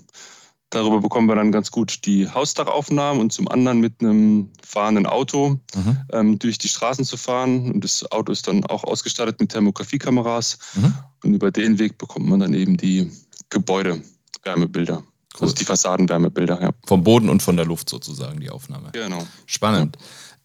Darüber 0.71 1.01
bekommen 1.01 1.29
wir 1.29 1.35
dann 1.35 1.51
ganz 1.51 1.73
gut 1.73 2.07
die 2.07 2.29
Hausdachaufnahmen 2.29 3.21
und 3.21 3.33
zum 3.33 3.49
anderen 3.49 3.81
mit 3.81 4.01
einem 4.01 4.51
fahrenden 4.65 5.05
Auto 5.05 5.59
mhm. 5.75 5.99
ähm, 6.13 6.39
durch 6.39 6.59
die 6.59 6.69
Straßen 6.69 7.05
zu 7.05 7.17
fahren. 7.17 7.73
Und 7.73 7.83
das 7.83 8.11
Auto 8.13 8.31
ist 8.31 8.47
dann 8.47 8.65
auch 8.65 8.85
ausgestattet 8.85 9.41
mit 9.41 9.51
Thermografiekameras. 9.51 10.59
Mhm. 10.75 10.95
Und 11.25 11.35
über 11.35 11.51
den 11.51 11.81
Weg 11.81 11.99
bekommt 11.99 12.29
man 12.29 12.39
dann 12.39 12.55
eben 12.55 12.77
die 12.77 13.11
Gebäudewärmebilder. 13.51 14.99
Cool. 14.99 15.43
Also 15.43 15.55
die 15.55 15.65
Fassadenwärmebilder, 15.65 16.63
ja. 16.63 16.71
Vom 16.87 17.03
Boden 17.03 17.29
und 17.29 17.43
von 17.43 17.57
der 17.57 17.67
Luft 17.67 17.89
sozusagen 17.89 18.39
die 18.39 18.51
Aufnahme. 18.51 18.91
Genau. 18.93 19.27
Spannend. 19.47 19.97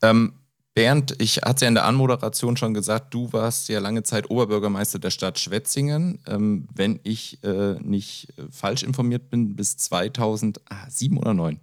Ja. 0.02 0.10
Ähm, 0.10 0.34
Bernd, 0.76 1.16
ich 1.20 1.38
hatte 1.38 1.66
ja 1.66 1.70
in 1.70 1.76
der 1.76 1.86
Anmoderation 1.86 2.58
schon 2.58 2.74
gesagt, 2.74 3.14
du 3.14 3.32
warst 3.32 3.70
ja 3.70 3.80
lange 3.80 4.04
Zeit 4.04 4.30
Oberbürgermeister 4.30 5.00
der 5.00 5.10
Stadt 5.10 5.40
Schwetzingen. 5.40 6.20
Ähm, 6.28 6.68
wenn 6.76 7.00
ich 7.04 7.42
äh, 7.44 7.76
nicht 7.82 8.34
äh, 8.38 8.44
falsch 8.52 8.84
informiert 8.84 9.30
bin, 9.30 9.56
bis 9.56 9.78
2007 9.78 11.18
oder 11.18 11.34
2009? 11.34 11.60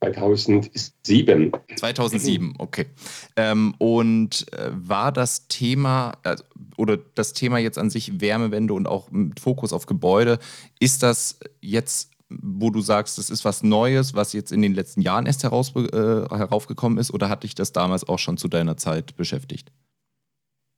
2007. 0.00 1.52
2007, 1.76 2.54
okay. 2.58 2.86
Ähm, 3.36 3.74
und 3.78 4.52
äh, 4.52 4.70
war 4.72 5.10
das 5.10 5.48
Thema 5.48 6.12
äh, 6.24 6.36
oder 6.76 6.98
das 7.14 7.32
Thema 7.32 7.58
jetzt 7.58 7.78
an 7.78 7.88
sich 7.88 8.20
Wärmewende 8.20 8.74
und 8.74 8.86
auch 8.86 9.10
mit 9.10 9.40
Fokus 9.40 9.72
auf 9.72 9.86
Gebäude, 9.86 10.38
ist 10.78 11.02
das 11.02 11.38
jetzt, 11.62 12.10
wo 12.28 12.70
du 12.70 12.80
sagst, 12.80 13.18
das 13.18 13.30
ist 13.30 13.44
was 13.44 13.62
Neues, 13.62 14.14
was 14.14 14.32
jetzt 14.32 14.52
in 14.52 14.62
den 14.62 14.74
letzten 14.74 15.00
Jahren 15.00 15.26
erst 15.26 15.44
heraus, 15.44 15.72
äh, 15.76 15.82
heraufgekommen 15.92 16.98
ist 16.98 17.12
oder 17.12 17.28
hat 17.28 17.44
dich 17.44 17.54
das 17.54 17.72
damals 17.72 18.08
auch 18.08 18.18
schon 18.18 18.36
zu 18.36 18.48
deiner 18.48 18.76
Zeit 18.76 19.16
beschäftigt? 19.16 19.70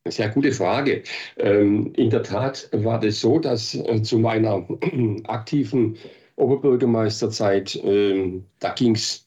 Sehr 0.07 0.28
gute 0.31 0.52
Frage. 0.52 1.02
Ähm, 1.37 1.93
in 1.95 2.11
der 2.11 2.23
Tat 2.23 2.69
war 2.73 3.00
das 3.00 3.21
so, 3.21 3.38
dass 3.38 3.75
äh, 3.75 4.02
zu 4.02 4.19
meiner 4.19 4.67
aktiven 5.25 5.97
Oberbürgermeisterzeit, 6.37 7.76
äh, 7.76 8.40
da 8.61 8.73
ging 8.73 8.95
es 8.95 9.26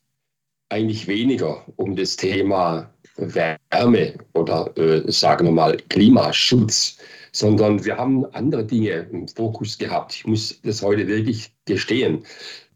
eigentlich 0.70 1.08
weniger 1.08 1.63
um 1.75 1.96
das 1.96 2.16
Thema 2.16 2.90
Wärme 3.18 4.13
oder 4.34 4.75
äh, 4.78 5.12
sagen 5.12 5.48
wir 5.48 5.51
mal 5.51 5.78
Klimaschutz, 5.90 6.98
sondern 7.32 7.84
wir 7.86 7.98
haben 7.98 8.26
andere 8.34 8.66
Dinge 8.66 9.08
im 9.12 9.28
Fokus 9.28 9.78
gehabt. 9.78 10.16
Ich 10.16 10.28
muss 10.28 10.60
das 10.64 10.82
heute 10.82 11.08
wirklich 11.08 11.52
gestehen. 11.66 12.24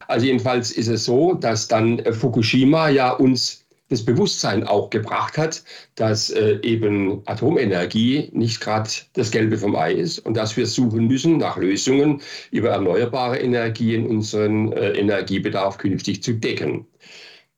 Also 0.08 0.26
jedenfalls 0.26 0.72
ist 0.72 0.88
es 0.88 1.06
so, 1.06 1.34
dass 1.34 1.68
dann 1.68 2.02
Fukushima 2.14 2.90
ja 2.90 3.12
uns 3.12 3.66
das 3.90 4.04
Bewusstsein 4.04 4.64
auch 4.64 4.90
gebracht 4.90 5.38
hat, 5.38 5.64
dass 5.96 6.32
äh, 6.32 6.58
eben 6.64 7.22
Atomenergie 7.26 8.30
nicht 8.34 8.60
gerade 8.60 8.90
das 9.14 9.30
Gelbe 9.30 9.58
vom 9.58 9.76
Ei 9.76 9.94
ist 9.94 10.20
und 10.20 10.36
dass 10.36 10.58
wir 10.58 10.66
suchen 10.66 11.08
müssen 11.08 11.38
nach 11.38 11.58
Lösungen 11.58 12.22
über 12.52 12.70
erneuerbare 12.70 13.38
Energien 13.40 14.08
unseren 14.08 14.74
äh, 14.74 14.92
Energiebedarf 14.94 15.78
künftig 15.78 16.24
zu 16.24 16.34
decken. 16.34 16.88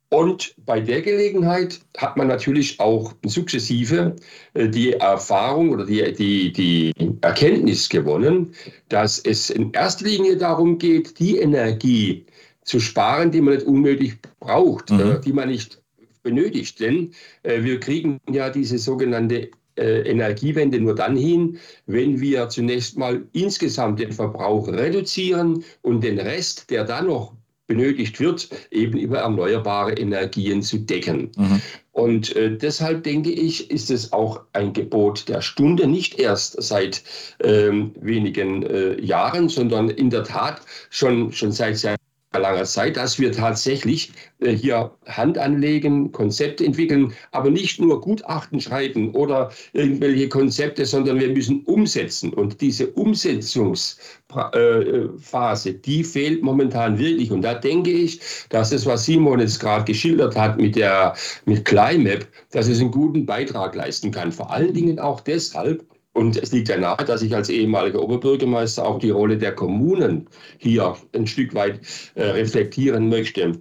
Und 0.09 0.55
bei 0.65 0.79
der 0.79 1.01
Gelegenheit 1.01 1.81
hat 1.97 2.15
man 2.15 2.27
natürlich 2.27 2.79
auch 2.79 3.13
sukzessive 3.25 4.15
äh, 4.53 4.69
die 4.69 4.93
Erfahrung 4.93 5.71
oder 5.71 5.85
die, 5.85 6.13
die, 6.13 6.53
die 6.53 6.93
Erkenntnis 7.21 7.89
gewonnen, 7.89 8.53
dass 8.87 9.19
es 9.19 9.49
in 9.49 9.73
erster 9.73 10.05
Linie 10.05 10.37
darum 10.37 10.77
geht, 10.77 11.19
die 11.19 11.37
Energie 11.39 12.25
zu 12.63 12.79
sparen, 12.79 13.31
die 13.31 13.41
man 13.41 13.55
nicht 13.55 13.67
unnötig 13.67 14.17
braucht, 14.39 14.91
mhm. 14.91 14.99
Äh, 14.99 15.19
die 15.19 15.33
man 15.33 15.49
nicht 15.49 15.81
benötigt. 16.23 16.79
Denn 16.79 17.11
äh, 17.43 17.63
wir 17.63 17.77
kriegen 17.79 18.19
ja 18.29 18.49
diese 18.49 18.77
sogenannte 18.77 19.51
Energiewende 19.79 20.79
nur 20.79 20.95
dann 20.95 21.15
hin, 21.15 21.59
wenn 21.85 22.19
wir 22.19 22.49
zunächst 22.49 22.97
mal 22.97 23.23
insgesamt 23.33 23.99
den 23.99 24.11
Verbrauch 24.11 24.67
reduzieren 24.69 25.63
und 25.83 26.03
den 26.03 26.19
Rest, 26.19 26.71
der 26.71 26.83
dann 26.83 27.05
noch 27.05 27.36
benötigt 27.67 28.19
wird, 28.19 28.49
eben 28.71 28.97
über 28.97 29.19
erneuerbare 29.19 29.93
Energien 29.93 30.61
zu 30.63 30.79
decken. 30.79 31.31
Mhm. 31.37 31.61
Und 31.91 32.35
äh, 32.35 32.55
deshalb 32.55 33.03
denke 33.03 33.31
ich, 33.31 33.69
ist 33.69 33.91
es 33.91 34.13
auch 34.13 34.41
ein 34.53 34.73
Gebot 34.73 35.27
der 35.27 35.41
Stunde, 35.41 35.87
nicht 35.87 36.19
erst 36.19 36.61
seit 36.61 37.03
ähm, 37.43 37.91
wenigen 37.99 38.63
äh, 38.63 38.99
Jahren, 39.01 39.49
sondern 39.49 39.89
in 39.89 40.09
der 40.09 40.23
Tat 40.23 40.61
schon, 40.89 41.31
schon 41.31 41.51
seit 41.51 41.77
sehr 41.77 41.95
langer 42.33 42.65
Zeit, 42.65 42.97
dass 42.97 43.19
wir 43.19 43.31
tatsächlich 43.31 44.11
äh, 44.39 44.51
hier 44.51 44.91
Hand 45.05 45.37
anlegen, 45.37 46.11
Konzepte 46.11 46.65
entwickeln, 46.65 47.13
aber 47.31 47.49
nicht 47.49 47.79
nur 47.79 48.01
Gutachten 48.01 48.59
schreiben 48.59 49.11
oder 49.11 49.51
irgendwelche 49.73 50.27
Konzepte, 50.29 50.85
sondern 50.85 51.19
wir 51.19 51.29
müssen 51.29 51.63
umsetzen. 51.63 52.33
Und 52.33 52.61
diese 52.61 52.87
Umsetzungsphase, 52.91 55.73
die 55.73 56.03
fehlt 56.03 56.43
momentan 56.43 56.99
wirklich. 56.99 57.31
Und 57.31 57.43
da 57.43 57.53
denke 57.53 57.91
ich, 57.91 58.19
dass 58.49 58.71
das, 58.71 58.85
was 58.85 59.05
Simon 59.05 59.39
jetzt 59.39 59.59
gerade 59.59 59.85
geschildert 59.85 60.35
hat 60.35 60.57
mit 60.57 60.75
der 60.75 61.15
mit 61.45 61.65
Climap, 61.65 62.27
dass 62.51 62.67
es 62.67 62.79
einen 62.79 62.91
guten 62.91 63.25
Beitrag 63.25 63.75
leisten 63.75 64.11
kann. 64.11 64.31
Vor 64.31 64.51
allen 64.51 64.73
Dingen 64.73 64.99
auch 64.99 65.21
deshalb, 65.21 65.85
und 66.17 66.35
es 66.35 66.51
liegt 66.51 66.67
ja 66.69 66.77
nahe, 66.77 67.05
dass 67.05 67.21
ich 67.21 67.35
als 67.35 67.47
ehemaliger 67.47 68.01
Oberbürgermeister 68.01 68.83
auch 68.83 68.97
die 68.97 69.11
Rolle 69.11 69.37
der 69.37 69.53
Kommunen 69.53 70.27
hier 70.57 70.95
ein 71.13 71.27
Stück 71.27 71.53
weit 71.53 71.79
äh, 72.15 72.23
reflektieren 72.23 73.07
möchte. 73.07 73.51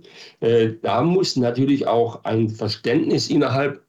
Äh, 0.41 0.71
da 0.81 1.03
muss 1.03 1.37
natürlich 1.37 1.87
auch 1.87 2.25
ein 2.25 2.49
Verständnis 2.49 3.29
innerhalb 3.29 3.83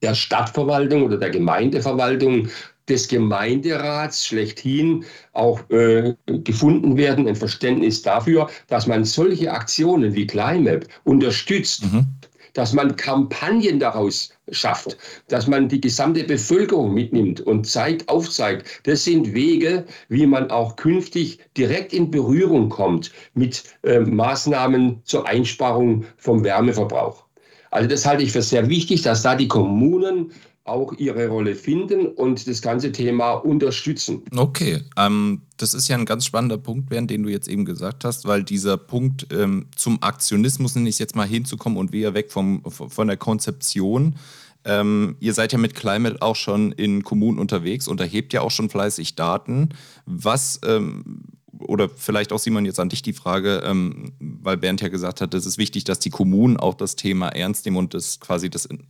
der 0.00 0.14
Stadtverwaltung 0.14 1.02
oder 1.02 1.18
der 1.18 1.28
Gemeindeverwaltung 1.28 2.48
des 2.88 3.06
Gemeinderats 3.06 4.26
schlechthin 4.26 5.04
auch 5.34 5.60
äh, 5.68 6.14
gefunden 6.26 6.96
werden, 6.96 7.28
ein 7.28 7.36
Verständnis 7.36 8.00
dafür, 8.00 8.48
dass 8.68 8.86
man 8.86 9.04
solche 9.04 9.52
Aktionen 9.52 10.14
wie 10.14 10.26
Climap 10.26 10.86
unterstützt. 11.04 11.84
Mhm 11.84 12.06
dass 12.54 12.72
man 12.72 12.96
Kampagnen 12.96 13.78
daraus 13.80 14.30
schafft, 14.50 14.96
dass 15.28 15.46
man 15.46 15.68
die 15.68 15.80
gesamte 15.80 16.24
Bevölkerung 16.24 16.94
mitnimmt 16.94 17.40
und 17.40 17.66
zeigt, 17.66 18.08
aufzeigt. 18.08 18.66
Das 18.84 19.04
sind 19.04 19.34
Wege, 19.34 19.84
wie 20.08 20.26
man 20.26 20.50
auch 20.50 20.76
künftig 20.76 21.38
direkt 21.56 21.92
in 21.92 22.10
Berührung 22.10 22.68
kommt 22.68 23.12
mit 23.34 23.64
äh, 23.82 24.00
Maßnahmen 24.00 25.00
zur 25.04 25.26
Einsparung 25.26 26.04
vom 26.16 26.44
Wärmeverbrauch. 26.44 27.24
Also 27.70 27.88
das 27.88 28.04
halte 28.04 28.24
ich 28.24 28.32
für 28.32 28.42
sehr 28.42 28.68
wichtig, 28.68 29.02
dass 29.02 29.22
da 29.22 29.36
die 29.36 29.48
Kommunen 29.48 30.32
auch 30.64 30.92
ihre 30.98 31.28
Rolle 31.28 31.54
finden 31.54 32.06
und 32.06 32.46
das 32.46 32.62
ganze 32.62 32.92
Thema 32.92 33.32
unterstützen. 33.32 34.22
Okay, 34.36 34.82
ähm, 34.96 35.42
das 35.56 35.74
ist 35.74 35.88
ja 35.88 35.96
ein 35.96 36.04
ganz 36.04 36.24
spannender 36.26 36.58
Punkt, 36.58 36.90
Bernd, 36.90 37.10
den 37.10 37.22
du 37.22 37.28
jetzt 37.30 37.48
eben 37.48 37.64
gesagt 37.64 38.04
hast, 38.04 38.26
weil 38.26 38.44
dieser 38.44 38.76
Punkt 38.76 39.26
ähm, 39.32 39.66
zum 39.74 40.02
Aktionismus, 40.02 40.74
nenne 40.74 40.88
ich 40.88 40.98
jetzt 40.98 41.16
mal 41.16 41.26
hinzukommen 41.26 41.78
und 41.78 41.92
wieder 41.92 42.14
weg 42.14 42.30
vom, 42.30 42.62
von 42.70 43.08
der 43.08 43.16
Konzeption. 43.16 44.16
Ähm, 44.64 45.16
ihr 45.20 45.32
seid 45.32 45.52
ja 45.52 45.58
mit 45.58 45.74
Climate 45.74 46.20
auch 46.20 46.36
schon 46.36 46.72
in 46.72 47.02
Kommunen 47.02 47.38
unterwegs 47.38 47.88
und 47.88 48.00
erhebt 48.00 48.32
ja 48.34 48.42
auch 48.42 48.50
schon 48.50 48.68
fleißig 48.68 49.16
Daten. 49.16 49.70
Was 50.04 50.60
ähm, 50.64 51.22
oder 51.58 51.88
vielleicht 51.88 52.32
auch 52.32 52.38
Simon 52.38 52.64
jetzt 52.64 52.80
an 52.80 52.88
dich 52.88 53.02
die 53.02 53.12
Frage, 53.12 53.62
ähm, 53.64 54.12
weil 54.18 54.56
Bernd 54.56 54.80
ja 54.80 54.88
gesagt 54.88 55.20
hat, 55.20 55.34
es 55.34 55.46
ist 55.46 55.58
wichtig, 55.58 55.84
dass 55.84 55.98
die 55.98 56.10
Kommunen 56.10 56.56
auch 56.56 56.74
das 56.74 56.96
Thema 56.96 57.28
ernst 57.28 57.64
nehmen 57.64 57.76
und 57.76 57.94
das 57.94 58.20
quasi 58.20 58.50
das 58.50 58.66
in, 58.66 58.86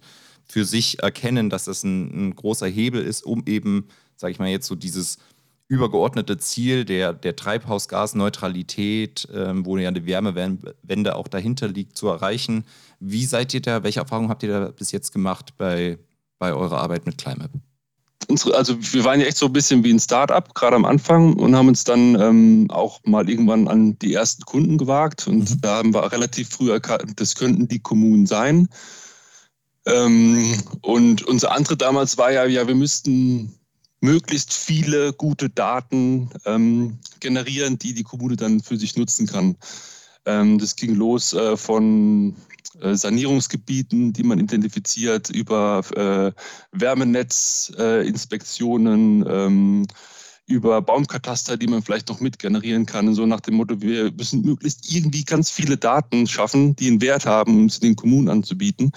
für 0.50 0.64
sich 0.64 1.02
erkennen, 1.02 1.48
dass 1.48 1.64
das 1.64 1.84
ein, 1.84 2.28
ein 2.28 2.36
großer 2.36 2.66
Hebel 2.66 3.02
ist, 3.02 3.24
um 3.24 3.44
eben, 3.46 3.88
sage 4.16 4.32
ich 4.32 4.38
mal 4.38 4.48
jetzt 4.48 4.66
so 4.66 4.74
dieses 4.74 5.18
übergeordnete 5.68 6.36
Ziel 6.38 6.84
der, 6.84 7.12
der 7.12 7.36
Treibhausgasneutralität, 7.36 9.28
ähm, 9.32 9.64
wo 9.64 9.78
ja 9.78 9.92
die 9.92 10.04
Wärmewende 10.06 11.14
auch 11.14 11.28
dahinter 11.28 11.68
liegt, 11.68 11.96
zu 11.96 12.08
erreichen. 12.08 12.64
Wie 12.98 13.24
seid 13.24 13.54
ihr 13.54 13.62
da, 13.62 13.84
welche 13.84 14.00
Erfahrungen 14.00 14.28
habt 14.28 14.42
ihr 14.42 14.48
da 14.48 14.68
bis 14.70 14.90
jetzt 14.90 15.12
gemacht 15.12 15.54
bei, 15.56 15.98
bei 16.40 16.52
eurer 16.52 16.80
Arbeit 16.80 17.06
mit 17.06 17.18
ClimeUp? 17.18 17.52
also 18.52 18.76
wir 18.78 19.04
waren 19.04 19.20
ja 19.20 19.26
echt 19.26 19.38
so 19.38 19.46
ein 19.46 19.52
bisschen 19.52 19.82
wie 19.82 19.92
ein 19.92 19.98
Start-up, 19.98 20.54
gerade 20.54 20.76
am 20.76 20.84
Anfang, 20.84 21.34
und 21.34 21.56
haben 21.56 21.68
uns 21.68 21.84
dann 21.84 22.20
ähm, 22.20 22.66
auch 22.70 23.00
mal 23.04 23.28
irgendwann 23.28 23.66
an 23.66 23.98
die 23.98 24.14
ersten 24.14 24.44
Kunden 24.44 24.78
gewagt. 24.78 25.26
Und 25.26 25.50
mhm. 25.50 25.60
da 25.60 25.76
haben 25.76 25.94
wir 25.94 26.12
relativ 26.12 26.50
früh 26.50 26.70
erkannt, 26.70 27.20
das 27.20 27.34
könnten 27.34 27.68
die 27.68 27.80
Kommunen 27.80 28.26
sein. 28.26 28.68
Ähm, 29.90 30.54
und 30.82 31.26
unser 31.26 31.52
Antritt 31.52 31.82
damals 31.82 32.16
war 32.16 32.30
ja, 32.30 32.46
ja, 32.46 32.68
wir 32.68 32.74
müssten 32.74 33.54
möglichst 34.00 34.52
viele 34.52 35.12
gute 35.12 35.50
Daten 35.50 36.30
ähm, 36.46 36.98
generieren, 37.20 37.78
die 37.78 37.92
die 37.92 38.04
Kommune 38.04 38.36
dann 38.36 38.60
für 38.60 38.76
sich 38.76 38.96
nutzen 38.96 39.26
kann. 39.26 39.56
Ähm, 40.26 40.58
das 40.58 40.76
ging 40.76 40.94
los 40.94 41.32
äh, 41.34 41.56
von 41.56 42.36
äh, 42.80 42.94
Sanierungsgebieten, 42.94 44.12
die 44.12 44.22
man 44.22 44.38
identifiziert, 44.38 45.30
über 45.30 45.82
äh, 45.96 46.30
Wärmenetzinspektionen, 46.72 49.24
ähm, 49.28 49.86
über 50.46 50.82
Baumkataster, 50.82 51.56
die 51.56 51.66
man 51.66 51.82
vielleicht 51.82 52.08
noch 52.08 52.20
mitgenerieren 52.20 52.86
kann. 52.86 53.12
So 53.14 53.26
nach 53.26 53.40
dem 53.40 53.54
Motto, 53.54 53.80
wir 53.80 54.12
müssen 54.12 54.42
möglichst 54.42 54.92
irgendwie 54.92 55.24
ganz 55.24 55.50
viele 55.50 55.76
Daten 55.76 56.26
schaffen, 56.26 56.76
die 56.76 56.88
einen 56.88 57.00
Wert 57.00 57.26
haben, 57.26 57.56
um 57.56 57.66
es 57.66 57.80
den 57.80 57.96
Kommunen 57.96 58.28
anzubieten. 58.28 58.92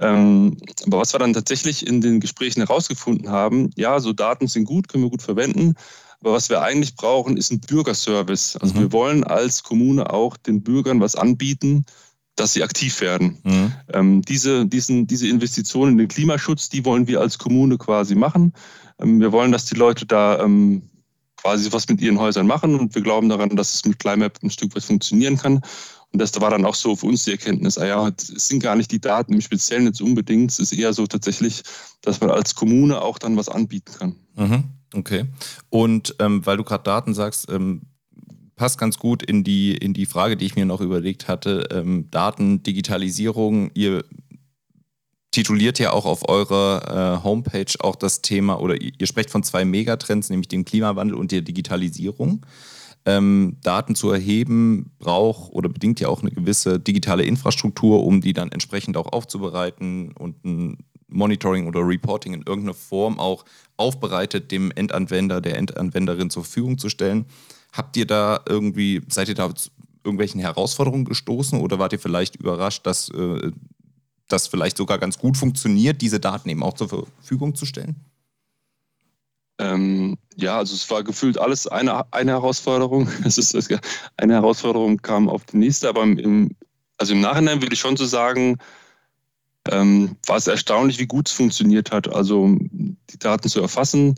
Ähm, 0.00 0.56
aber 0.86 0.98
was 0.98 1.12
wir 1.12 1.18
dann 1.18 1.32
tatsächlich 1.32 1.86
in 1.86 2.00
den 2.00 2.20
Gesprächen 2.20 2.60
herausgefunden 2.60 3.30
haben, 3.30 3.70
ja, 3.76 3.98
so 4.00 4.12
Daten 4.12 4.46
sind 4.46 4.64
gut, 4.64 4.88
können 4.88 5.04
wir 5.04 5.10
gut 5.10 5.22
verwenden. 5.22 5.74
Aber 6.20 6.32
was 6.32 6.50
wir 6.50 6.62
eigentlich 6.62 6.96
brauchen, 6.96 7.36
ist 7.36 7.50
ein 7.50 7.60
Bürgerservice. 7.60 8.56
Also 8.56 8.74
mhm. 8.74 8.78
wir 8.80 8.92
wollen 8.92 9.24
als 9.24 9.62
Kommune 9.62 10.12
auch 10.12 10.36
den 10.36 10.62
Bürgern 10.62 11.00
was 11.00 11.14
anbieten, 11.14 11.84
dass 12.36 12.52
sie 12.52 12.62
aktiv 12.62 13.00
werden. 13.00 13.38
Mhm. 13.42 13.72
Ähm, 13.92 14.22
diese, 14.22 14.66
diesen, 14.66 15.06
diese 15.06 15.28
Investitionen 15.28 15.92
in 15.92 15.98
den 15.98 16.08
Klimaschutz, 16.08 16.68
die 16.68 16.84
wollen 16.84 17.06
wir 17.06 17.20
als 17.20 17.38
Kommune 17.38 17.78
quasi 17.78 18.14
machen. 18.14 18.52
Ähm, 19.00 19.20
wir 19.20 19.32
wollen, 19.32 19.52
dass 19.52 19.64
die 19.64 19.76
Leute 19.76 20.06
da 20.06 20.40
ähm, 20.40 20.82
quasi 21.36 21.72
was 21.72 21.88
mit 21.88 22.00
ihren 22.00 22.18
Häusern 22.18 22.46
machen 22.46 22.74
und 22.74 22.94
wir 22.94 23.02
glauben 23.02 23.28
daran, 23.28 23.54
dass 23.56 23.74
es 23.74 23.84
mit 23.84 23.98
CliMap 23.98 24.38
ein 24.42 24.50
Stück 24.50 24.74
weit 24.74 24.84
funktionieren 24.84 25.36
kann. 25.36 25.60
Und 26.12 26.20
das 26.20 26.40
war 26.40 26.50
dann 26.50 26.64
auch 26.64 26.74
so 26.74 26.96
für 26.96 27.06
uns 27.06 27.24
die 27.24 27.32
Erkenntnis, 27.32 27.76
ah 27.76 27.86
ja, 27.86 28.08
es 28.08 28.48
sind 28.48 28.62
gar 28.62 28.76
nicht 28.76 28.90
die 28.90 29.00
Daten 29.00 29.34
im 29.34 29.40
Speziellen 29.42 29.86
jetzt 29.86 30.00
unbedingt, 30.00 30.50
es 30.50 30.58
ist 30.58 30.72
eher 30.72 30.92
so 30.94 31.06
tatsächlich, 31.06 31.62
dass 32.00 32.20
man 32.20 32.30
als 32.30 32.54
Kommune 32.54 33.00
auch 33.00 33.18
dann 33.18 33.36
was 33.36 33.48
anbieten 33.48 33.92
kann. 33.98 34.16
Mhm, 34.36 34.64
okay. 34.94 35.26
Und 35.68 36.14
ähm, 36.18 36.44
weil 36.46 36.56
du 36.56 36.64
gerade 36.64 36.84
Daten 36.84 37.12
sagst, 37.12 37.50
ähm, 37.50 37.82
passt 38.56 38.78
ganz 38.78 38.98
gut 38.98 39.22
in 39.22 39.44
die, 39.44 39.76
in 39.76 39.92
die 39.94 40.06
Frage, 40.06 40.36
die 40.36 40.46
ich 40.46 40.56
mir 40.56 40.66
noch 40.66 40.80
überlegt 40.80 41.28
hatte. 41.28 41.68
Ähm, 41.70 42.10
Daten, 42.10 42.62
Digitalisierung, 42.62 43.70
ihr 43.74 44.04
tituliert 45.30 45.78
ja 45.78 45.92
auch 45.92 46.06
auf 46.06 46.28
eurer 46.28 47.20
äh, 47.20 47.24
Homepage 47.24 47.72
auch 47.80 47.96
das 47.96 48.22
Thema, 48.22 48.60
oder 48.60 48.80
ihr 48.80 49.06
sprecht 49.06 49.30
von 49.30 49.42
zwei 49.42 49.64
Megatrends, 49.64 50.30
nämlich 50.30 50.48
dem 50.48 50.64
Klimawandel 50.64 51.16
und 51.16 51.32
der 51.32 51.42
Digitalisierung. 51.42 52.44
Ähm, 53.08 53.56
Daten 53.62 53.94
zu 53.94 54.10
erheben 54.10 54.92
braucht 54.98 55.50
oder 55.54 55.70
bedingt 55.70 55.98
ja 55.98 56.08
auch 56.08 56.20
eine 56.20 56.30
gewisse 56.30 56.78
digitale 56.78 57.22
Infrastruktur, 57.22 58.04
um 58.04 58.20
die 58.20 58.34
dann 58.34 58.52
entsprechend 58.52 58.98
auch 58.98 59.10
aufzubereiten 59.10 60.12
und 60.12 60.44
ein 60.44 60.76
Monitoring 61.08 61.66
oder 61.66 61.80
Reporting 61.80 62.34
in 62.34 62.42
irgendeiner 62.42 62.74
Form 62.74 63.18
auch 63.18 63.46
aufbereitet 63.78 64.50
dem 64.50 64.70
Endanwender, 64.72 65.40
der 65.40 65.56
Endanwenderin 65.56 66.28
zur 66.28 66.44
Verfügung 66.44 66.76
zu 66.76 66.90
stellen. 66.90 67.24
Habt 67.72 67.96
ihr 67.96 68.04
da 68.04 68.40
irgendwie, 68.46 69.00
seid 69.08 69.30
ihr 69.30 69.34
da 69.34 69.54
irgendwelchen 70.04 70.42
Herausforderungen 70.42 71.06
gestoßen 71.06 71.58
oder 71.58 71.78
wart 71.78 71.94
ihr 71.94 71.98
vielleicht 71.98 72.36
überrascht, 72.36 72.86
dass 72.86 73.08
äh, 73.08 73.52
das 74.28 74.48
vielleicht 74.48 74.76
sogar 74.76 74.98
ganz 74.98 75.18
gut 75.18 75.38
funktioniert, 75.38 76.02
diese 76.02 76.20
Daten 76.20 76.50
eben 76.50 76.62
auch 76.62 76.74
zur 76.74 76.90
Verfügung 76.90 77.54
zu 77.54 77.64
stellen? 77.64 77.96
Ähm, 79.58 80.16
ja, 80.36 80.58
also 80.58 80.74
es 80.74 80.88
war 80.90 81.02
gefühlt 81.02 81.38
alles 81.38 81.66
eine, 81.66 82.12
eine 82.12 82.32
Herausforderung. 82.32 83.08
Es 83.24 83.38
ist, 83.38 83.54
eine 84.16 84.34
Herausforderung 84.34 84.98
kam 84.98 85.28
auf 85.28 85.44
die 85.46 85.56
nächste, 85.56 85.88
aber 85.88 86.02
im, 86.02 86.54
also 86.96 87.12
im 87.12 87.20
Nachhinein 87.20 87.60
würde 87.60 87.74
ich 87.74 87.80
schon 87.80 87.96
so 87.96 88.06
sagen, 88.06 88.58
ähm, 89.68 90.16
war 90.26 90.36
es 90.36 90.46
erstaunlich, 90.46 90.98
wie 90.98 91.06
gut 91.06 91.28
es 91.28 91.34
funktioniert 91.34 91.90
hat. 91.90 92.12
Also 92.12 92.56
die 92.60 93.18
Daten 93.18 93.48
zu 93.48 93.60
erfassen. 93.60 94.14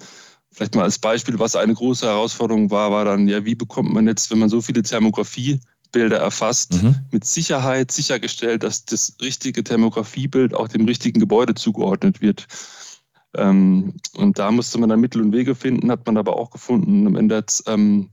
Vielleicht 0.53 0.75
mal 0.75 0.83
als 0.83 0.99
Beispiel, 0.99 1.39
was 1.39 1.57
eine 1.57 1.75
große 1.75 2.07
Herausforderung 2.07 2.71
war, 2.71 2.91
war 2.91 3.05
dann, 3.05 3.29
ja, 3.29 3.45
wie 3.45 3.55
bekommt 3.55 3.93
man 3.93 4.07
jetzt, 4.07 4.31
wenn 4.31 4.41
man 4.41 4.49
so 4.49 4.61
viele 4.61 4.83
Thermografie 4.83 5.61
Bilder 5.93 6.19
erfasst, 6.19 6.83
mhm. 6.83 6.97
mit 7.11 7.25
Sicherheit 7.25 7.91
sichergestellt, 7.91 8.63
dass 8.63 8.85
das 8.85 9.17
richtige 9.21 9.65
Thermografiebild 9.65 10.55
auch 10.55 10.69
dem 10.69 10.85
richtigen 10.85 11.19
Gebäude 11.19 11.55
zugeordnet 11.55 12.21
wird. 12.21 12.47
Ähm, 13.37 13.95
und 14.17 14.39
da 14.39 14.51
musste 14.51 14.79
man 14.79 14.89
dann 14.89 15.01
Mittel 15.01 15.23
und 15.23 15.33
Wege 15.33 15.55
finden, 15.55 15.91
hat 15.91 16.07
man 16.07 16.17
aber 16.17 16.37
auch 16.37 16.51
gefunden. 16.51 17.07
Am 17.07 17.17
Ende 17.17 17.37
hat 17.37 17.51
es 17.51 17.63
ähm, 17.67 18.11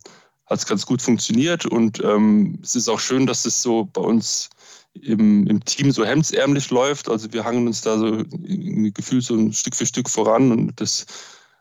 ganz 0.47 0.85
gut 0.85 1.01
funktioniert 1.01 1.65
und 1.65 2.01
ähm, 2.03 2.59
es 2.63 2.75
ist 2.75 2.87
auch 2.87 2.99
schön, 2.99 3.25
dass 3.25 3.45
es 3.45 3.61
so 3.61 3.85
bei 3.85 4.01
uns 4.01 4.49
im, 4.93 5.45
im, 5.47 5.63
Team 5.65 5.91
so 5.91 6.05
hemdsärmlich 6.05 6.69
läuft. 6.69 7.09
Also 7.09 7.31
wir 7.33 7.43
hangen 7.43 7.67
uns 7.67 7.81
da 7.81 7.97
so 7.97 8.23
gefühlt 8.29 9.23
so 9.23 9.35
ein 9.35 9.53
Stück 9.53 9.75
für 9.75 9.85
Stück 9.85 10.09
voran 10.09 10.51
und 10.51 10.79
das 10.79 11.05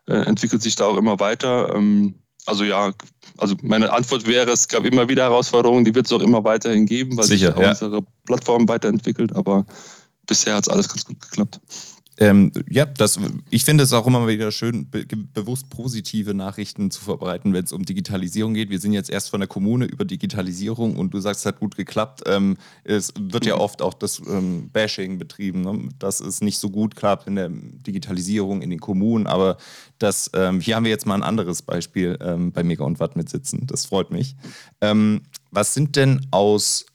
äh, 0.07 0.13
entwickelt 0.13 0.61
sich 0.61 0.75
da 0.75 0.85
auch 0.85 0.97
immer 0.97 1.19
weiter. 1.19 1.73
Ähm, 1.75 2.15
also 2.45 2.63
ja, 2.63 2.93
also 3.37 3.55
meine 3.61 3.91
Antwort 3.91 4.25
wäre, 4.25 4.49
es 4.51 4.67
gab 4.67 4.85
immer 4.85 5.09
wieder 5.09 5.23
Herausforderungen, 5.23 5.83
die 5.83 5.93
wird 5.93 6.05
es 6.05 6.13
auch 6.13 6.21
immer 6.21 6.43
weiterhin 6.43 6.85
geben, 6.85 7.17
weil 7.17 7.25
Sicher, 7.25 7.51
sich 7.51 7.61
ja. 7.61 7.69
unsere 7.69 8.01
Plattform 8.25 8.67
weiterentwickelt, 8.69 9.35
aber 9.35 9.65
bisher 10.25 10.55
hat 10.55 10.63
es 10.63 10.69
alles 10.69 10.87
ganz 10.87 11.05
gut 11.05 11.19
geklappt. 11.19 11.59
Ähm, 12.19 12.51
ja, 12.69 12.85
das, 12.85 13.19
ich 13.51 13.63
finde 13.63 13.83
es 13.83 13.93
auch 13.93 14.07
immer 14.07 14.27
wieder 14.27 14.51
schön, 14.51 14.89
be 14.89 15.05
bewusst 15.05 15.69
positive 15.69 16.33
Nachrichten 16.33 16.89
zu 16.89 17.01
verbreiten, 17.01 17.53
wenn 17.53 17.63
es 17.63 17.71
um 17.71 17.83
Digitalisierung 17.83 18.55
geht. 18.55 18.69
Wir 18.71 18.79
sind 18.79 18.93
jetzt 18.93 19.09
erst 19.09 19.29
von 19.29 19.39
der 19.39 19.47
Kommune 19.47 19.85
über 19.85 20.03
Digitalisierung 20.03 20.95
und 20.95 21.13
du 21.13 21.19
sagst, 21.19 21.41
es 21.41 21.45
hat 21.45 21.59
gut 21.59 21.75
geklappt. 21.75 22.23
Ähm, 22.25 22.57
es 22.83 23.13
wird 23.19 23.45
ja 23.45 23.55
oft 23.55 23.81
auch 23.81 23.93
das 23.93 24.19
ähm, 24.27 24.69
Bashing 24.71 25.19
betrieben, 25.19 25.61
ne? 25.61 25.89
dass 25.99 26.19
es 26.19 26.41
nicht 26.41 26.57
so 26.57 26.71
gut 26.71 26.95
klappt 26.95 27.27
in 27.27 27.35
der 27.35 27.49
Digitalisierung 27.49 28.61
in 28.61 28.71
den 28.71 28.79
Kommunen. 28.79 29.27
Aber 29.27 29.57
das, 29.99 30.31
ähm, 30.33 30.59
hier 30.59 30.75
haben 30.75 30.85
wir 30.85 30.91
jetzt 30.91 31.05
mal 31.05 31.15
ein 31.15 31.23
anderes 31.23 31.61
Beispiel 31.61 32.17
ähm, 32.21 32.51
bei 32.51 32.63
Mega 32.63 32.83
und 32.83 32.99
Watt 32.99 33.15
mit 33.15 33.29
sitzen. 33.29 33.67
Das 33.67 33.85
freut 33.85 34.09
mich. 34.11 34.35
Ähm, 34.81 35.21
was 35.51 35.73
sind 35.73 35.95
denn 35.95 36.25
aus 36.31 36.85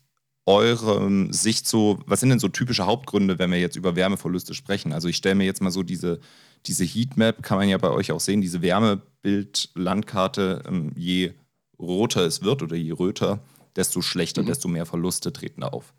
eure 0.47 1.33
Sicht 1.33 1.69
so, 1.69 2.01
was 2.07 2.21
sind 2.21 2.31
denn 2.31 2.41
so 2.41 2.49
typische 2.49 2.87
Hauptgründe, 2.87 3.39
wenn 3.39 3.51
wir 3.51 3.61
jetzt 3.61 3.77
über 3.77 3.97
Wärmeverluste 3.97 4.55
sprechen? 4.55 4.93
Also 4.93 5.09
ich 5.09 5.17
stelle 5.17 5.37
mir 5.37 5.45
jetzt 5.45 5.63
mal 5.63 5.71
so 5.71 5.83
diese, 5.83 6.21
diese 6.67 6.85
Heatmap, 6.85 7.43
kann 7.43 7.59
man 7.59 7.69
ja 7.69 7.79
bei 7.79 7.91
euch 7.91 8.13
auch 8.13 8.21
sehen, 8.21 8.41
diese 8.41 8.63
Wärmebild-Landkarte, 8.63 10.63
ähm, 10.67 10.93
je 10.97 11.33
roter 11.79 12.27
es 12.27 12.43
wird 12.43 12.63
oder 12.63 12.77
je 12.77 12.93
röter, 12.93 13.41
desto 13.77 14.03
schlechter, 14.03 14.43
mhm. 14.43 14.47
desto 14.47 14.69
mehr 14.69 14.87
Verluste 14.87 15.33
treten 15.33 15.63
auf. 15.63 15.93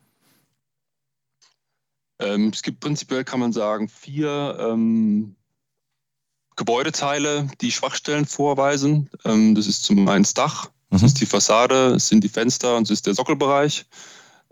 Ähm, 2.19 2.51
es 2.53 2.62
gibt 2.62 2.79
prinzipiell, 2.79 3.23
kann 3.23 3.39
man 3.39 3.53
sagen, 3.53 3.89
vier 3.89 4.58
ähm, 4.60 5.36
Gebäudeteile, 6.56 7.49
die 7.62 7.71
Schwachstellen 7.71 8.25
vorweisen. 8.25 9.10
Ähm, 9.25 9.56
das 9.56 9.67
ist 9.67 9.84
zum 9.84 10.08
einen 10.08 10.23
das 10.23 10.34
Dach, 10.34 10.69
das 10.89 11.01
mhm. 11.01 11.08
ist 11.08 11.21
die 11.21 11.25
Fassade, 11.25 11.95
es 11.95 12.08
sind 12.08 12.23
die 12.23 12.29
Fenster 12.29 12.77
und 12.77 12.84
es 12.84 12.91
ist 12.91 13.08
der 13.08 13.15
Sockelbereich. 13.15 13.86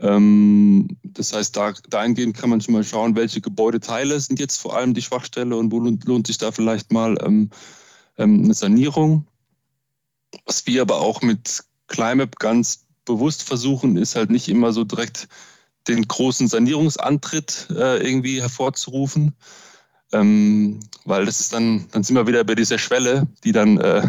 Ähm, 0.02 0.98
das 1.04 1.34
heißt, 1.34 1.56
da, 1.56 1.74
dahingehend 1.90 2.36
kann 2.36 2.50
man 2.50 2.60
schon 2.60 2.74
mal 2.74 2.84
schauen, 2.84 3.16
welche 3.16 3.40
Gebäudeteile 3.40 4.20
sind 4.20 4.40
jetzt 4.40 4.58
vor 4.58 4.76
allem 4.76 4.94
die 4.94 5.02
Schwachstelle 5.02 5.56
und 5.56 5.72
wo 5.72 5.80
lohnt 5.80 6.28
sich 6.28 6.38
da 6.38 6.52
vielleicht 6.52 6.92
mal 6.92 7.18
ähm, 7.24 7.52
ähm, 8.18 8.44
eine 8.44 8.54
Sanierung. 8.54 9.28
Was 10.46 10.66
wir 10.66 10.82
aber 10.82 11.02
auch 11.02 11.22
mit 11.22 11.64
Climap 11.88 12.40
ganz 12.40 12.86
bewusst 13.06 13.44
versuchen, 13.44 13.98
ist 13.98 14.16
halt 14.16 14.32
nicht 14.32 14.48
immer 14.50 14.74
so 14.74 14.84
direkt 14.84 15.28
den 15.88 16.08
großen 16.08 16.48
Sanierungsantritt 16.48 17.68
äh, 17.72 17.98
irgendwie 18.06 18.42
hervorzurufen, 18.42 19.34
ähm, 20.14 20.80
weil 21.06 21.26
das 21.26 21.40
ist 21.40 21.54
dann, 21.54 21.88
dann 21.92 22.04
sind 22.04 22.16
wir 22.16 22.28
wieder 22.28 22.44
bei 22.44 22.56
dieser 22.56 22.78
Schwelle, 22.78 23.28
die 23.44 23.52
dann, 23.52 23.78
äh, 23.78 24.08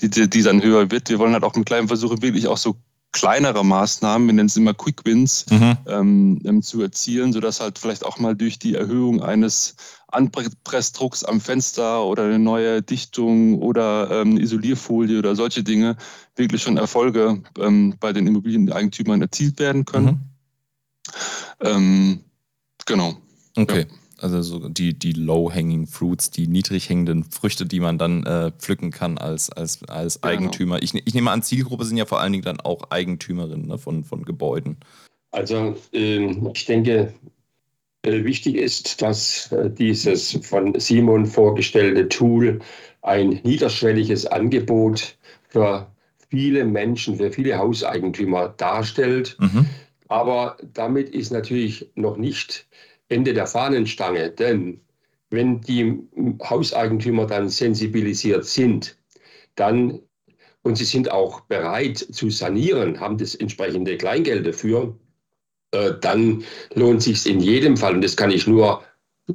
die, 0.00 0.28
die, 0.28 0.42
dann 0.42 0.62
höher 0.62 0.90
wird. 0.90 1.08
Wir 1.08 1.18
wollen 1.18 1.32
halt 1.32 1.44
auch 1.44 1.54
mit 1.54 1.66
kleinen 1.66 1.88
Versuchen 1.88 2.22
wirklich 2.22 2.46
auch 2.46 2.56
so 2.56 2.76
kleinere 3.12 3.64
Maßnahmen, 3.64 4.28
wir 4.28 4.34
nennen 4.34 4.48
es 4.48 4.56
immer 4.56 4.74
Quick 4.74 5.04
Wins, 5.04 5.46
mhm. 5.50 5.76
ähm, 5.86 6.40
ähm, 6.44 6.62
zu 6.62 6.82
erzielen, 6.82 7.32
sodass 7.32 7.60
halt 7.60 7.78
vielleicht 7.78 8.04
auch 8.04 8.18
mal 8.18 8.36
durch 8.36 8.58
die 8.58 8.74
Erhöhung 8.74 9.22
eines 9.22 9.76
Anpressdrucks 10.08 11.24
am 11.24 11.40
Fenster 11.40 12.04
oder 12.04 12.24
eine 12.24 12.38
neue 12.38 12.82
Dichtung 12.82 13.60
oder 13.60 14.10
ähm, 14.10 14.38
Isolierfolie 14.38 15.18
oder 15.18 15.36
solche 15.36 15.62
Dinge 15.62 15.96
wirklich 16.36 16.62
schon 16.62 16.76
Erfolge 16.76 17.42
ähm, 17.58 17.94
bei 17.98 18.12
den 18.12 18.26
Immobilieneigentümern 18.26 19.20
erzielt 19.20 19.58
werden 19.58 19.84
können. 19.84 20.06
Mhm. 20.06 21.66
Ähm, 21.66 22.20
genau. 22.86 23.16
Okay. 23.56 23.86
Ja. 23.88 24.07
Also 24.20 24.42
so 24.42 24.68
die, 24.68 24.98
die 24.98 25.12
low-hanging 25.12 25.86
fruits, 25.86 26.30
die 26.30 26.48
niedrig 26.48 26.88
hängenden 26.88 27.24
Früchte, 27.24 27.66
die 27.66 27.80
man 27.80 27.98
dann 27.98 28.24
äh, 28.24 28.50
pflücken 28.52 28.90
kann 28.90 29.18
als, 29.18 29.50
als, 29.50 29.82
als 29.84 30.20
genau. 30.20 30.32
Eigentümer. 30.32 30.82
Ich, 30.82 30.94
ich 30.94 31.14
nehme 31.14 31.30
an, 31.30 31.42
Zielgruppe 31.42 31.84
sind 31.84 31.96
ja 31.96 32.06
vor 32.06 32.20
allen 32.20 32.32
Dingen 32.32 32.44
dann 32.44 32.60
auch 32.60 32.90
Eigentümerinnen 32.90 33.66
ne, 33.66 33.78
von, 33.78 34.04
von 34.04 34.24
Gebäuden. 34.24 34.76
Also 35.30 35.76
äh, 35.92 36.34
ich 36.54 36.64
denke, 36.64 37.12
äh, 38.02 38.24
wichtig 38.24 38.56
ist, 38.56 39.02
dass 39.02 39.52
äh, 39.52 39.70
dieses 39.70 40.38
von 40.42 40.78
Simon 40.78 41.26
vorgestellte 41.26 42.08
Tool 42.08 42.60
ein 43.02 43.40
niederschwelliges 43.42 44.26
Angebot 44.26 45.16
für 45.48 45.86
viele 46.28 46.64
Menschen, 46.64 47.16
für 47.16 47.32
viele 47.32 47.58
Hauseigentümer 47.58 48.50
darstellt. 48.56 49.36
Mhm. 49.40 49.66
Aber 50.08 50.56
damit 50.72 51.10
ist 51.10 51.32
natürlich 51.32 51.90
noch 51.94 52.16
nicht 52.16 52.66
Ende 53.08 53.34
der 53.34 53.46
Fahnenstange. 53.46 54.30
Denn 54.30 54.80
wenn 55.30 55.60
die 55.60 55.98
Hauseigentümer 56.42 57.26
dann 57.26 57.48
sensibilisiert 57.48 58.44
sind, 58.44 58.96
dann 59.54 60.00
und 60.62 60.76
sie 60.76 60.84
sind 60.84 61.10
auch 61.10 61.40
bereit 61.42 61.98
zu 61.98 62.30
sanieren, 62.30 63.00
haben 63.00 63.16
das 63.16 63.34
entsprechende 63.34 63.96
Kleingeld 63.96 64.46
dafür, 64.46 64.98
äh, 65.70 65.92
dann 66.00 66.44
lohnt 66.74 67.02
sich 67.02 67.26
in 67.26 67.40
jedem 67.40 67.76
Fall, 67.76 67.94
und 67.94 68.02
das 68.02 68.16
kann 68.16 68.30
ich 68.30 68.46
nur 68.46 68.82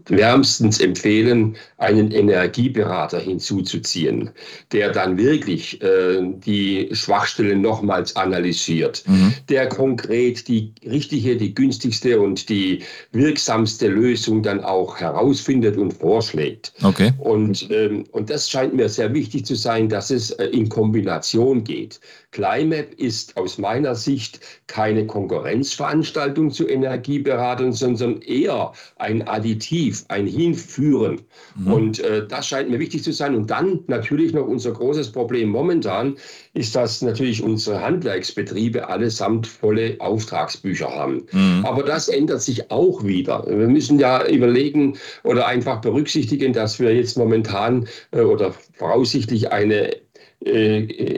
wärmstens 0.07 0.79
empfehlen, 0.79 1.55
einen 1.77 2.11
Energieberater 2.11 3.19
hinzuzuziehen, 3.19 4.31
der 4.71 4.91
dann 4.91 5.17
wirklich 5.17 5.81
äh, 5.81 6.19
die 6.21 6.89
Schwachstellen 6.93 7.61
nochmals 7.61 8.15
analysiert, 8.15 9.03
mhm. 9.07 9.33
der 9.49 9.67
konkret 9.69 10.47
die 10.47 10.71
richtige, 10.85 11.37
die 11.37 11.53
günstigste 11.53 12.19
und 12.19 12.49
die 12.49 12.81
wirksamste 13.11 13.87
Lösung 13.87 14.41
dann 14.41 14.63
auch 14.63 14.99
herausfindet 14.99 15.77
und 15.77 15.93
vorschlägt. 15.93 16.73
Okay. 16.81 17.11
Und, 17.19 17.69
ähm, 17.69 18.05
und 18.11 18.29
das 18.29 18.49
scheint 18.49 18.73
mir 18.73 18.89
sehr 18.89 19.13
wichtig 19.13 19.45
zu 19.45 19.55
sein, 19.55 19.89
dass 19.89 20.09
es 20.09 20.31
äh, 20.31 20.45
in 20.45 20.69
Kombination 20.69 21.63
geht. 21.63 21.99
Climap 22.31 22.93
ist 22.95 23.37
aus 23.37 23.59
meiner 23.59 23.93
Sicht 23.93 24.39
keine 24.67 25.05
Konkurrenzveranstaltung 25.05 26.49
zu 26.49 26.67
Energieberatern, 26.67 27.71
sondern 27.71 28.21
eher 28.21 28.73
ein 28.97 29.27
Additiv, 29.27 29.82
ein 30.07 30.27
Hinführen. 30.27 31.21
Mhm. 31.55 31.73
Und 31.73 31.99
äh, 31.99 32.27
das 32.27 32.47
scheint 32.47 32.69
mir 32.69 32.79
wichtig 32.79 33.03
zu 33.03 33.11
sein. 33.11 33.35
Und 33.35 33.49
dann 33.49 33.79
natürlich 33.87 34.33
noch 34.33 34.47
unser 34.47 34.71
großes 34.71 35.11
Problem 35.11 35.49
momentan 35.49 36.15
ist, 36.53 36.75
dass 36.75 37.01
natürlich 37.01 37.41
unsere 37.41 37.81
Handwerksbetriebe 37.81 38.87
allesamt 38.87 39.47
volle 39.47 39.95
Auftragsbücher 39.99 40.89
haben. 40.89 41.23
Mhm. 41.31 41.65
Aber 41.65 41.83
das 41.83 42.07
ändert 42.07 42.41
sich 42.41 42.71
auch 42.71 43.03
wieder. 43.03 43.45
Wir 43.47 43.67
müssen 43.67 43.99
ja 43.99 44.25
überlegen 44.27 44.97
oder 45.23 45.47
einfach 45.47 45.81
berücksichtigen, 45.81 46.53
dass 46.53 46.79
wir 46.79 46.95
jetzt 46.95 47.17
momentan 47.17 47.87
äh, 48.11 48.21
oder 48.21 48.53
voraussichtlich 48.73 49.51
eine 49.51 50.02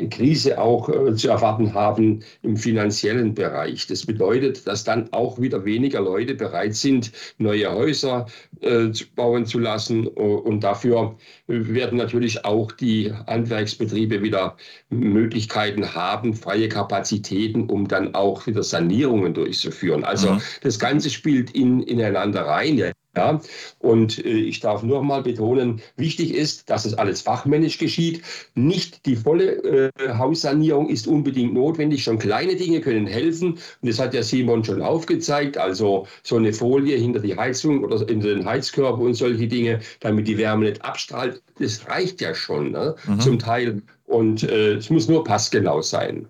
Krise 0.10 0.60
auch 0.60 0.90
äh, 0.90 1.16
zu 1.16 1.30
erwarten 1.30 1.74
haben 1.74 2.24
im 2.44 2.58
finanziellen 2.58 3.34
Bereich. 3.34 3.88
Das 3.88 4.06
bedeutet, 4.06 4.68
dass 4.68 4.84
dann 4.84 5.12
auch 5.14 5.40
wieder 5.40 5.66
weniger 5.66 6.02
Leute 6.02 6.36
bereit 6.36 6.76
sind, 6.76 7.12
neue 7.38 7.72
Häuser 7.72 8.28
äh, 8.62 8.90
bauen 9.16 9.46
zu 9.46 9.60
lassen. 9.60 10.08
Und 10.08 10.64
dafür 10.64 11.16
werden 11.48 11.98
natürlich 11.98 12.46
auch 12.46 12.72
die 12.72 13.12
Handwerksbetriebe 13.28 14.22
wieder 14.22 14.58
Möglichkeiten 14.90 15.96
haben, 15.96 16.34
freie 16.34 16.70
Kapazitäten, 16.70 17.70
um 17.70 17.88
dann 17.88 18.14
auch 18.14 18.46
wieder 18.48 18.64
Sanierungen 18.64 19.34
durchzuführen. 19.34 20.04
Also 20.04 20.34
mhm. 20.34 20.42
das 20.62 20.80
Ganze 20.80 21.10
spielt 21.10 21.52
in, 21.52 21.82
ineinander 21.82 22.42
rein. 22.42 22.92
Ja, 23.16 23.40
und 23.80 24.24
äh, 24.26 24.30
ich 24.30 24.60
darf 24.60 24.84
nur 24.84 25.02
mal 25.02 25.24
betonen, 25.24 25.82
wichtig 25.96 26.34
ist, 26.34 26.70
dass 26.70 26.86
es 26.86 26.94
alles 26.96 27.22
fachmännisch 27.22 27.78
geschieht. 27.78 28.22
Nicht 28.56 29.06
die 29.06 29.16
volle 29.16 29.92
äh, 29.96 30.14
Haussanierung 30.18 30.90
ist 30.90 31.08
unbedingt 31.08 31.54
notwendig. 31.54 32.04
Schon 32.04 32.20
kleine 32.20 32.56
Dinge 32.56 32.82
können 32.82 33.08
helfen. 33.08 33.54
Und 33.54 33.90
das 33.90 34.00
hat 34.00 34.14
der 34.14 34.24
Simon 34.24 34.66
schon 34.66 34.82
aufgezeigt. 34.82 35.58
Also 35.58 36.08
so 36.24 36.36
eine 36.36 36.52
Folie 36.52 36.98
hinter 36.98 37.22
die 37.22 37.38
Heizung 37.38 37.84
oder 37.84 38.08
in 38.10 38.20
den 38.20 38.46
Heizkörper 38.46 39.00
und 39.00 39.14
solche 39.14 39.48
Dinge, 39.48 39.80
damit 40.02 40.28
die 40.28 40.38
Wärme 40.38 40.66
nicht 40.66 40.84
abstrahlt. 40.84 41.42
Das 41.60 41.88
reicht 41.88 42.20
ja 42.20 42.36
schon 42.36 42.72
ne? 42.72 42.96
mhm. 43.08 43.20
zum 43.22 43.40
Teil. 43.40 43.82
Und 44.08 44.44
äh, 44.44 44.74
es 44.74 44.90
muss 44.90 45.08
nur 45.08 45.24
passgenau 45.24 45.82
sein. 45.82 46.28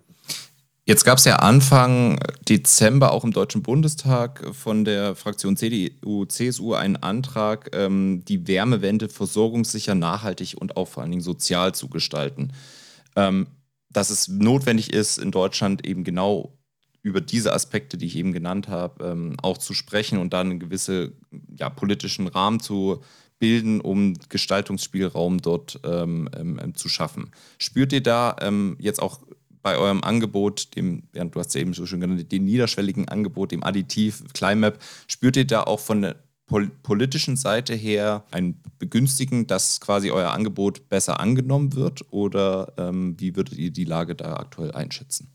Jetzt 0.88 1.04
gab 1.04 1.18
es 1.18 1.26
ja 1.26 1.38
Anfang 1.38 2.20
Dezember 2.48 3.12
auch 3.12 3.24
im 3.24 3.34
Deutschen 3.34 3.64
Bundestag 3.64 4.46
von 4.54 4.86
der 4.86 5.16
Fraktion 5.16 5.58
CDU, 5.58 6.26
CSU 6.26 6.76
einen 6.76 6.96
Antrag, 6.98 7.76
ähm, 7.76 8.24
die 8.26 8.48
Wärmewende 8.48 9.10
versorgungssicher, 9.10 9.96
nachhaltig 9.96 10.58
und 10.60 10.78
auch 10.78 10.88
vor 10.88 11.02
allen 11.02 11.10
Dingen 11.10 11.24
sozial 11.24 11.74
zu 11.74 11.90
gestalten. 11.90 12.52
Ähm, 13.16 13.48
dass 13.90 14.12
es 14.12 14.28
notwendig 14.28 14.94
ist, 14.94 15.18
in 15.18 15.32
Deutschland 15.32 15.88
eben 15.88 16.04
genau 16.04 16.56
über 17.02 17.20
diese 17.20 17.54
Aspekte, 17.54 17.98
die 17.98 18.06
ich 18.06 18.16
eben 18.16 18.32
genannt 18.32 18.68
habe, 18.68 19.06
ähm, 19.06 19.38
auch 19.42 19.58
zu 19.58 19.74
sprechen 19.74 20.20
und 20.20 20.34
dann 20.34 20.52
einen 20.52 20.60
gewissen 20.60 21.14
ja, 21.58 21.72
politischen 21.72 22.28
Rahmen 22.28 22.60
zu 22.60 23.02
bilden, 23.40 23.82
um 23.82 24.14
Gestaltungsspielraum 24.30 25.42
dort 25.42 25.80
ähm, 25.84 26.30
ähm, 26.38 26.76
zu 26.76 26.90
schaffen. 26.90 27.32
Spürt 27.58 27.92
ihr 27.92 28.04
da 28.04 28.36
ähm, 28.40 28.78
jetzt 28.80 29.02
auch 29.02 29.22
bei 29.66 29.80
eurem 29.80 30.04
Angebot, 30.04 30.76
dem, 30.76 31.02
ja, 31.16 31.24
du 31.24 31.40
hast 31.40 31.56
ja 31.56 31.62
eben 31.62 31.74
so 31.74 31.88
schön 31.88 32.00
genannt, 32.00 32.32
dem 32.32 32.46
niederschwelligen 32.46 33.10
Angebot, 33.10 33.52
dem 33.52 33.64
Additiv 33.64 34.24
Climap, 34.36 34.78
spürt 35.08 35.38
ihr 35.38 35.48
da 35.48 35.64
auch 35.64 35.80
von 35.80 36.04
der 36.04 36.18
pol 36.46 36.70
politischen 36.84 37.36
Seite 37.36 37.74
her 37.74 38.26
ein 38.30 38.62
Begünstigen, 38.78 39.48
dass 39.48 39.82
quasi 39.82 40.12
euer 40.12 40.30
Angebot 40.30 40.88
besser 40.88 41.20
angenommen 41.20 41.74
wird? 41.74 42.06
Oder 42.12 42.74
ähm, 42.78 43.16
wie 43.20 43.36
würdet 43.36 43.58
ihr 43.58 43.72
die 43.72 43.86
Lage 43.86 44.14
da 44.14 44.36
aktuell 44.36 44.72
einschätzen? 44.72 45.35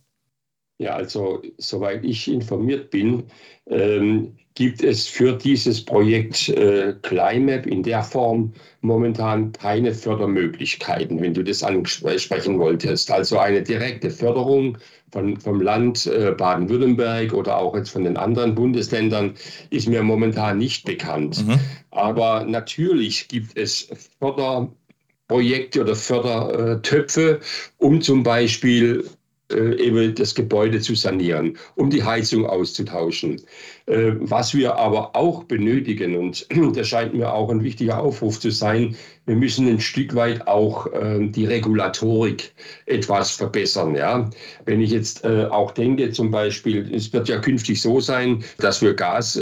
Ja, 0.80 0.94
also 0.94 1.42
soweit 1.58 2.06
ich 2.06 2.26
informiert 2.26 2.88
bin, 2.88 3.24
ähm, 3.66 4.34
gibt 4.54 4.82
es 4.82 5.06
für 5.06 5.36
dieses 5.36 5.84
Projekt 5.84 6.48
äh, 6.48 6.94
Climap 7.02 7.66
in 7.66 7.82
der 7.82 8.02
Form 8.02 8.54
momentan 8.80 9.52
keine 9.52 9.92
Fördermöglichkeiten, 9.92 11.20
wenn 11.20 11.34
du 11.34 11.44
das 11.44 11.62
ansprechen 11.62 12.58
wolltest. 12.58 13.10
Also 13.10 13.38
eine 13.38 13.62
direkte 13.62 14.08
Förderung 14.08 14.78
von, 15.12 15.36
vom 15.36 15.60
Land 15.60 16.06
äh, 16.06 16.32
Baden-Württemberg 16.32 17.34
oder 17.34 17.58
auch 17.58 17.76
jetzt 17.76 17.90
von 17.90 18.04
den 18.04 18.16
anderen 18.16 18.54
Bundesländern 18.54 19.34
ist 19.68 19.86
mir 19.86 20.02
momentan 20.02 20.56
nicht 20.56 20.86
bekannt. 20.86 21.46
Mhm. 21.46 21.60
Aber 21.90 22.44
natürlich 22.44 23.28
gibt 23.28 23.54
es 23.58 23.90
Förderprojekte 24.18 25.82
oder 25.82 25.94
Fördertöpfe, 25.94 27.40
um 27.76 28.00
zum 28.00 28.22
Beispiel 28.22 29.04
eben 29.50 30.14
das 30.14 30.34
Gebäude 30.34 30.80
zu 30.80 30.94
sanieren, 30.94 31.56
um 31.76 31.90
die 31.90 32.02
Heizung 32.02 32.46
auszutauschen. 32.46 33.40
Äh, 33.86 34.12
was 34.20 34.54
wir 34.54 34.76
aber 34.76 35.16
auch 35.16 35.44
benötigen, 35.44 36.16
und 36.16 36.46
das 36.76 36.88
scheint 36.88 37.14
mir 37.14 37.32
auch 37.32 37.50
ein 37.50 37.64
wichtiger 37.64 37.98
Aufruf 37.98 38.38
zu 38.38 38.50
sein, 38.50 38.96
wir 39.26 39.34
müssen 39.36 39.68
ein 39.68 39.80
Stück 39.80 40.14
weit 40.14 40.46
auch 40.46 40.86
äh, 40.92 41.26
die 41.28 41.44
Regulatorik 41.44 42.52
etwas 42.86 43.32
verbessern. 43.32 43.94
Ja? 43.94 44.30
Wenn 44.64 44.80
ich 44.80 44.90
jetzt 44.90 45.24
auch 45.24 45.72
denke, 45.72 46.10
zum 46.10 46.30
Beispiel, 46.30 46.92
es 46.94 47.12
wird 47.12 47.28
ja 47.28 47.38
künftig 47.38 47.80
so 47.80 48.00
sein, 48.00 48.42
dass 48.58 48.80
wir 48.80 48.94
Gas 48.94 49.40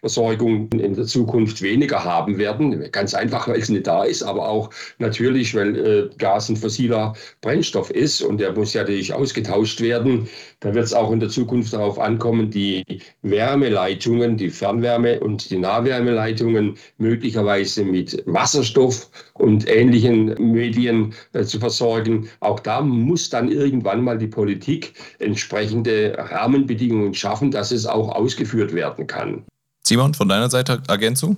Versorgung 0.00 0.70
in 0.72 0.94
der 0.94 1.04
Zukunft 1.04 1.60
weniger 1.62 2.04
haben 2.04 2.38
werden. 2.38 2.90
Ganz 2.90 3.14
einfach, 3.14 3.48
weil 3.48 3.60
es 3.60 3.68
nicht 3.68 3.86
da 3.86 4.04
ist, 4.04 4.22
aber 4.22 4.48
auch 4.48 4.70
natürlich, 4.98 5.54
weil 5.54 5.76
äh, 5.76 6.10
Gas 6.16 6.48
ein 6.48 6.56
fossiler 6.56 7.14
Brennstoff 7.42 7.90
ist 7.90 8.22
und 8.22 8.38
der 8.38 8.52
muss 8.52 8.72
ja 8.72 8.82
natürlich 8.82 9.12
ausgetauscht 9.12 9.80
werden. 9.80 10.28
Da 10.60 10.74
wird 10.74 10.84
es 10.84 10.94
auch 10.94 11.12
in 11.12 11.20
der 11.20 11.28
Zukunft 11.28 11.72
darauf 11.72 11.98
ankommen, 11.98 12.50
die 12.50 12.84
Wärmeleitungen, 13.22 14.36
die 14.36 14.50
Fernwärme- 14.50 15.20
und 15.20 15.50
die 15.50 15.58
Nahwärmeleitungen 15.58 16.76
möglicherweise 16.98 17.84
mit 17.84 18.22
Wasserstoff 18.26 19.10
und 19.34 19.68
ähnlichen 19.68 20.34
Medien 20.38 21.14
äh, 21.34 21.44
zu 21.44 21.58
versorgen. 21.58 22.28
Auch 22.40 22.60
da 22.60 22.80
muss 22.80 23.28
dann 23.28 23.50
irgendwann 23.50 24.02
mal 24.02 24.18
die 24.18 24.26
Politik 24.26 24.94
entsprechende 25.18 26.14
Rahmenbedingungen 26.16 27.14
schaffen, 27.14 27.50
dass 27.50 27.70
es 27.70 27.86
auch 27.86 28.08
ausgeführt 28.08 28.74
werden 28.74 29.06
kann. 29.06 29.44
Simon, 29.90 30.14
von 30.14 30.28
deiner 30.28 30.48
Seite 30.48 30.84
Ergänzung? 30.86 31.36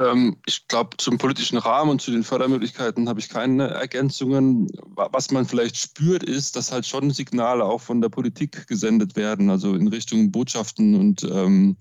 Ähm, 0.00 0.38
ich 0.46 0.66
glaube, 0.66 0.96
zum 0.96 1.18
politischen 1.18 1.58
Rahmen 1.58 1.90
und 1.90 2.00
zu 2.00 2.10
den 2.10 2.24
Fördermöglichkeiten 2.24 3.06
habe 3.06 3.20
ich 3.20 3.28
keine 3.28 3.68
Ergänzungen. 3.68 4.66
Was 4.96 5.30
man 5.30 5.44
vielleicht 5.44 5.76
spürt, 5.76 6.22
ist, 6.22 6.56
dass 6.56 6.72
halt 6.72 6.86
schon 6.86 7.10
Signale 7.10 7.62
auch 7.66 7.82
von 7.82 8.00
der 8.00 8.08
Politik 8.08 8.66
gesendet 8.66 9.14
werden, 9.14 9.50
also 9.50 9.74
in 9.74 9.88
Richtung 9.88 10.32
Botschaften 10.32 10.94
und 10.94 11.22
ähm, 11.24 11.76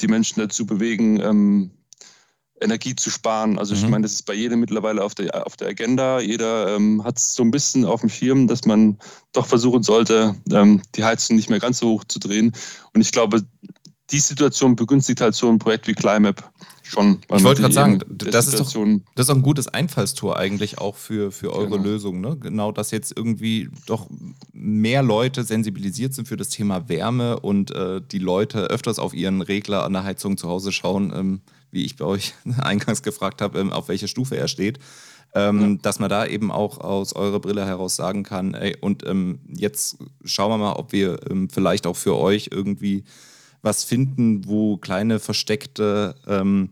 die 0.00 0.08
Menschen 0.08 0.40
dazu 0.40 0.66
bewegen, 0.66 1.20
ähm, 1.20 1.70
Energie 2.60 2.96
zu 2.96 3.08
sparen. 3.08 3.56
Also 3.56 3.74
ich 3.74 3.84
mhm. 3.84 3.90
meine, 3.90 4.02
das 4.02 4.14
ist 4.14 4.24
bei 4.24 4.34
jedem 4.34 4.58
mittlerweile 4.58 5.04
auf 5.04 5.14
der, 5.14 5.46
auf 5.46 5.56
der 5.56 5.68
Agenda. 5.68 6.18
Jeder 6.18 6.74
ähm, 6.74 7.04
hat 7.04 7.18
es 7.18 7.34
so 7.34 7.44
ein 7.44 7.52
bisschen 7.52 7.84
auf 7.84 8.00
dem 8.00 8.10
Schirm, 8.10 8.48
dass 8.48 8.64
man 8.64 8.98
doch 9.32 9.46
versuchen 9.46 9.84
sollte, 9.84 10.34
ähm, 10.50 10.82
die 10.96 11.04
Heizung 11.04 11.36
nicht 11.36 11.50
mehr 11.50 11.60
ganz 11.60 11.78
so 11.78 11.90
hoch 11.90 12.04
zu 12.04 12.18
drehen. 12.18 12.52
Und 12.94 13.00
ich 13.00 13.12
glaube, 13.12 13.42
die 14.10 14.18
Situation 14.18 14.76
begünstigt 14.76 15.20
halt 15.20 15.34
so 15.34 15.48
ein 15.48 15.58
Projekt 15.58 15.86
wie 15.86 15.94
Climap 15.94 16.50
schon. 16.82 17.20
Ich 17.34 17.44
wollte 17.44 17.62
gerade 17.62 17.74
sagen, 17.74 18.00
das 18.08 18.48
ist, 18.48 18.58
doch, 18.58 18.72
das 19.14 19.26
ist 19.26 19.30
auch 19.30 19.36
ein 19.36 19.42
gutes 19.42 19.68
Einfallstor 19.68 20.36
eigentlich 20.36 20.78
auch 20.78 20.96
für, 20.96 21.30
für 21.30 21.52
eure 21.52 21.70
genau. 21.70 21.84
Lösung. 21.84 22.20
Ne? 22.20 22.36
Genau, 22.36 22.72
dass 22.72 22.90
jetzt 22.90 23.16
irgendwie 23.16 23.70
doch 23.86 24.08
mehr 24.52 25.02
Leute 25.02 25.44
sensibilisiert 25.44 26.14
sind 26.14 26.28
für 26.28 26.36
das 26.36 26.48
Thema 26.48 26.88
Wärme 26.88 27.40
und 27.40 27.70
äh, 27.70 28.00
die 28.00 28.18
Leute 28.18 28.64
öfters 28.64 28.98
auf 28.98 29.14
ihren 29.14 29.42
Regler 29.42 29.84
an 29.84 29.92
der 29.92 30.04
Heizung 30.04 30.36
zu 30.36 30.48
Hause 30.48 30.72
schauen, 30.72 31.12
ähm, 31.14 31.40
wie 31.70 31.84
ich 31.84 31.96
bei 31.96 32.04
euch 32.04 32.34
eingangs 32.58 33.02
gefragt 33.02 33.40
habe, 33.40 33.58
ähm, 33.58 33.72
auf 33.72 33.88
welcher 33.88 34.08
Stufe 34.08 34.36
er 34.36 34.48
steht. 34.48 34.78
Ähm, 35.32 35.60
ja. 35.60 35.78
dass 35.82 36.00
man 36.00 36.10
da 36.10 36.26
eben 36.26 36.50
auch 36.50 36.78
aus 36.78 37.12
eurer 37.12 37.38
Brille 37.38 37.64
heraus 37.64 37.94
sagen 37.94 38.24
kann, 38.24 38.54
ey, 38.54 38.76
und 38.80 39.06
ähm, 39.06 39.38
jetzt 39.46 39.98
schauen 40.24 40.50
wir 40.50 40.58
mal, 40.58 40.72
ob 40.72 40.90
wir 40.90 41.20
ähm, 41.30 41.48
vielleicht 41.48 41.86
auch 41.86 41.94
für 41.94 42.16
euch 42.16 42.48
irgendwie 42.50 43.04
was 43.62 43.84
finden, 43.84 44.46
wo 44.46 44.76
kleine 44.76 45.18
versteckte 45.18 46.14
ähm, 46.26 46.70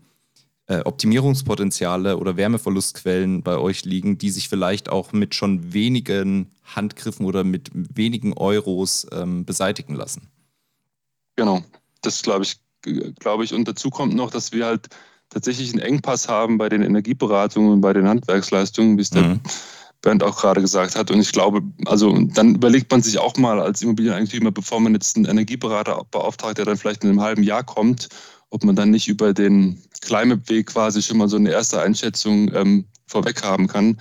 äh, 0.67 0.81
Optimierungspotenziale 0.85 2.19
oder 2.19 2.37
Wärmeverlustquellen 2.37 3.43
bei 3.43 3.57
euch 3.57 3.85
liegen, 3.85 4.19
die 4.19 4.31
sich 4.31 4.49
vielleicht 4.49 4.89
auch 4.89 5.13
mit 5.13 5.35
schon 5.35 5.73
wenigen 5.73 6.51
Handgriffen 6.63 7.25
oder 7.25 7.43
mit 7.43 7.71
wenigen 7.73 8.35
Euros 8.35 9.07
ähm, 9.13 9.45
beseitigen 9.45 9.95
lassen. 9.95 10.29
Genau, 11.37 11.63
das 12.03 12.23
glaube 12.23 12.45
ich, 12.45 12.57
glaube 13.19 13.45
ich. 13.45 13.55
Und 13.55 13.67
dazu 13.67 13.91
kommt 13.91 14.15
noch, 14.15 14.31
dass 14.31 14.53
wir 14.53 14.67
halt 14.67 14.89
tatsächlich 15.31 15.73
einen 15.73 15.81
Engpass 15.81 16.29
haben 16.29 16.59
bei 16.59 16.69
den 16.69 16.83
Energieberatungen 16.83 17.73
und 17.73 17.81
bei 17.81 17.93
den 17.93 18.09
Handwerksleistungen, 18.09 18.97
wie 18.99 19.03
es 19.03 19.11
der 19.11 19.23
mhm. 19.23 19.41
Bernd 20.03 20.23
auch 20.23 20.41
gerade 20.41 20.61
gesagt 20.61 20.97
hat. 20.97 21.11
Und 21.11 21.21
ich 21.21 21.33
glaube, 21.33 21.63
also 21.87 22.17
dann 22.19 22.55
überlegt 22.55 22.91
man 22.91 23.03
sich 23.03 23.19
auch 23.19 23.37
mal 23.37 23.61
als 23.61 23.83
Immobilieneigentümer, 23.83 24.51
bevor 24.51 24.81
man 24.81 24.95
jetzt 24.95 25.17
einen 25.17 25.27
Energieberater 25.27 26.05
beauftragt, 26.11 26.59
der 26.59 26.65
dann 26.65 26.77
vielleicht 26.77 27.03
in 27.03 27.11
einem 27.11 27.21
halben 27.21 27.43
Jahr 27.43 27.65
kommt, 27.65 28.09
ob 28.51 28.65
man 28.65 28.77
dann 28.77 28.91
nicht 28.91 29.09
über 29.09 29.35
den 29.35 29.83
Climate-Weg 30.01 30.67
quasi 30.67 31.03
schon 31.03 31.19
mal 31.19 31.29
so 31.29 31.37
eine 31.37 31.51
erste 31.51 31.81
Einschätzung 31.81 32.53
ähm, 32.55 32.85
vorweg 33.07 33.43
haben 33.43 33.67
kann. 33.67 33.99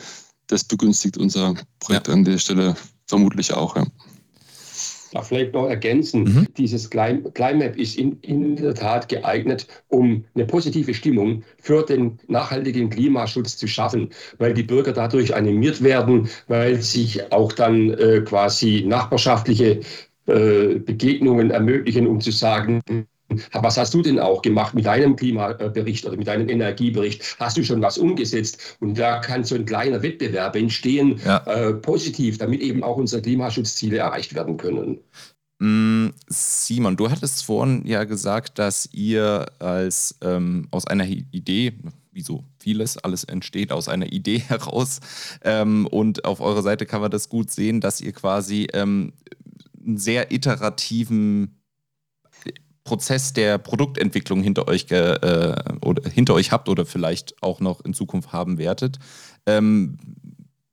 Das 0.48 0.64
begünstigt 0.64 1.18
unser 1.18 1.56
Projekt 1.80 2.08
ja. 2.08 2.14
an 2.14 2.24
der 2.24 2.38
Stelle 2.38 2.76
vermutlich 3.08 3.54
auch. 3.54 3.76
Ja. 3.76 3.86
Da 5.12 5.22
vielleicht 5.22 5.54
noch 5.54 5.68
ergänzen, 5.68 6.24
mhm. 6.24 6.48
dieses 6.58 6.90
Climap 6.90 7.78
ist 7.78 7.98
in, 7.98 8.20
in 8.22 8.56
der 8.56 8.74
Tat 8.74 9.10
geeignet, 9.10 9.68
um 9.88 10.26
eine 10.36 10.46
positive 10.46 10.94
Stimmung 10.94 11.44
für 11.62 11.84
den 11.84 12.20
nachhaltigen 12.28 12.90
Klimaschutz 12.90 13.58
zu 13.58 13.68
schaffen, 13.68 14.10
weil 14.38 14.54
die 14.54 14.64
Bürger 14.64 14.94
dadurch 14.94 15.36
animiert 15.36 15.84
werden, 15.84 16.30
weil 16.48 16.82
sich 16.82 17.32
auch 17.32 17.54
dann 17.54 17.92
äh, 17.92 18.22
quasi 18.22 18.84
nachbarschaftliche 18.86 19.82
äh, 20.28 20.76
Begegnungen 20.76 21.52
ermöglichen, 21.52 22.08
um 22.08 22.20
zu 22.20 22.32
sagen, 22.32 22.82
was 23.52 23.78
hast 23.78 23.94
du 23.94 24.02
denn 24.02 24.20
auch 24.20 24.42
gemacht 24.42 24.74
mit 24.74 24.86
deinem 24.86 25.16
Klimabericht 25.16 26.06
oder 26.06 26.16
mit 26.16 26.28
deinem 26.28 26.48
Energiebericht? 26.50 27.36
Hast 27.40 27.58
du 27.58 27.64
schon 27.64 27.82
was 27.82 27.98
umgesetzt? 27.98 28.78
Und 28.80 28.98
da 28.98 29.20
kann 29.20 29.44
so 29.44 29.56
ein 29.56 29.66
kleiner 29.66 30.02
Wettbewerb 30.02 30.56
entstehen, 30.56 31.20
ja. 31.26 31.38
äh, 31.46 31.74
positiv, 31.74 32.38
damit 32.38 32.62
eben 32.62 32.84
auch 32.84 32.98
unsere 32.98 33.22
Klimaschutzziele 33.22 33.98
erreicht 33.98 34.34
werden 34.34 34.58
können. 34.58 35.00
Mm, 35.60 36.10
Simon, 36.28 36.96
du 36.96 37.10
hattest 37.10 37.44
vorhin 37.44 37.86
ja 37.86 38.04
gesagt, 38.04 38.60
dass 38.60 38.88
ihr 38.94 39.46
als 39.60 40.16
ähm, 40.22 40.68
aus 40.72 40.88
einer 40.88 41.06
Idee, 41.06 41.74
wie 42.12 42.22
so 42.22 42.44
vieles, 42.60 42.98
alles 42.98 43.24
entsteht 43.24 43.72
aus 43.72 43.90
einer 43.90 44.12
Idee 44.12 44.40
heraus. 44.48 45.00
Ähm, 45.44 45.88
und 45.88 46.26
auf 46.26 46.40
eurer 46.40 46.62
Seite 46.62 46.86
kann 46.86 47.02
man 47.02 47.12
das 47.12 47.28
gut 47.28 47.52
sehen, 47.52 47.82
dass 47.82 48.00
ihr 48.00 48.14
quasi 48.14 48.68
ähm, 48.74 49.14
einen 49.86 49.98
sehr 49.98 50.32
iterativen 50.32 51.57
Prozess 52.88 53.34
der 53.34 53.58
Produktentwicklung 53.58 54.42
hinter 54.42 54.70
euch, 54.70 54.90
äh, 54.92 55.56
oder, 55.82 56.10
hinter 56.10 56.34
euch 56.36 56.54
habt 56.54 56.70
oder 56.70 56.86
vielleicht 56.86 57.36
auch 57.44 57.60
noch 57.60 57.82
in 57.82 57.94
Zukunft 57.94 58.32
haben 58.32 58.58
werdet. 58.58 58.98
Ähm, 59.46 59.98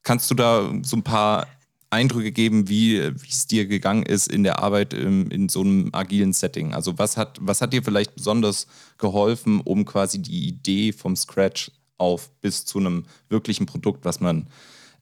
kannst 0.05 0.31
du 0.31 0.37
da 0.37 0.73
so 0.83 0.97
ein 0.97 1.03
paar 1.03 1.49
Eindrücke 1.91 2.31
geben, 2.31 2.69
wie 2.69 2.99
es 2.99 3.49
dir 3.49 3.67
gegangen 3.67 4.05
ist 4.05 4.29
in 4.31 4.45
der 4.45 4.61
Arbeit 4.61 4.95
im, 4.95 5.29
in 5.31 5.49
so 5.49 5.63
einem 5.63 5.91
agilen 5.93 6.33
Setting? 6.33 6.73
Also 6.73 6.99
was 6.99 7.17
hat, 7.17 7.39
was 7.41 7.61
hat 7.61 7.73
dir 7.73 7.83
vielleicht 7.83 8.15
besonders 8.15 8.69
geholfen, 8.97 9.61
um 9.61 9.85
quasi 9.85 10.23
die 10.23 10.47
Idee 10.47 10.93
vom 10.93 11.17
Scratch 11.17 11.73
auf 11.99 12.31
bis 12.41 12.65
zu 12.65 12.79
einem 12.79 13.07
wirklichen 13.29 13.67
Produkt, 13.67 14.05
was 14.05 14.21
man 14.21 14.47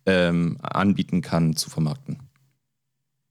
ähm, 0.07 0.57
anbieten 0.63 1.21
kann, 1.21 1.57
zu 1.57 1.69
vermarkten? 1.69 2.32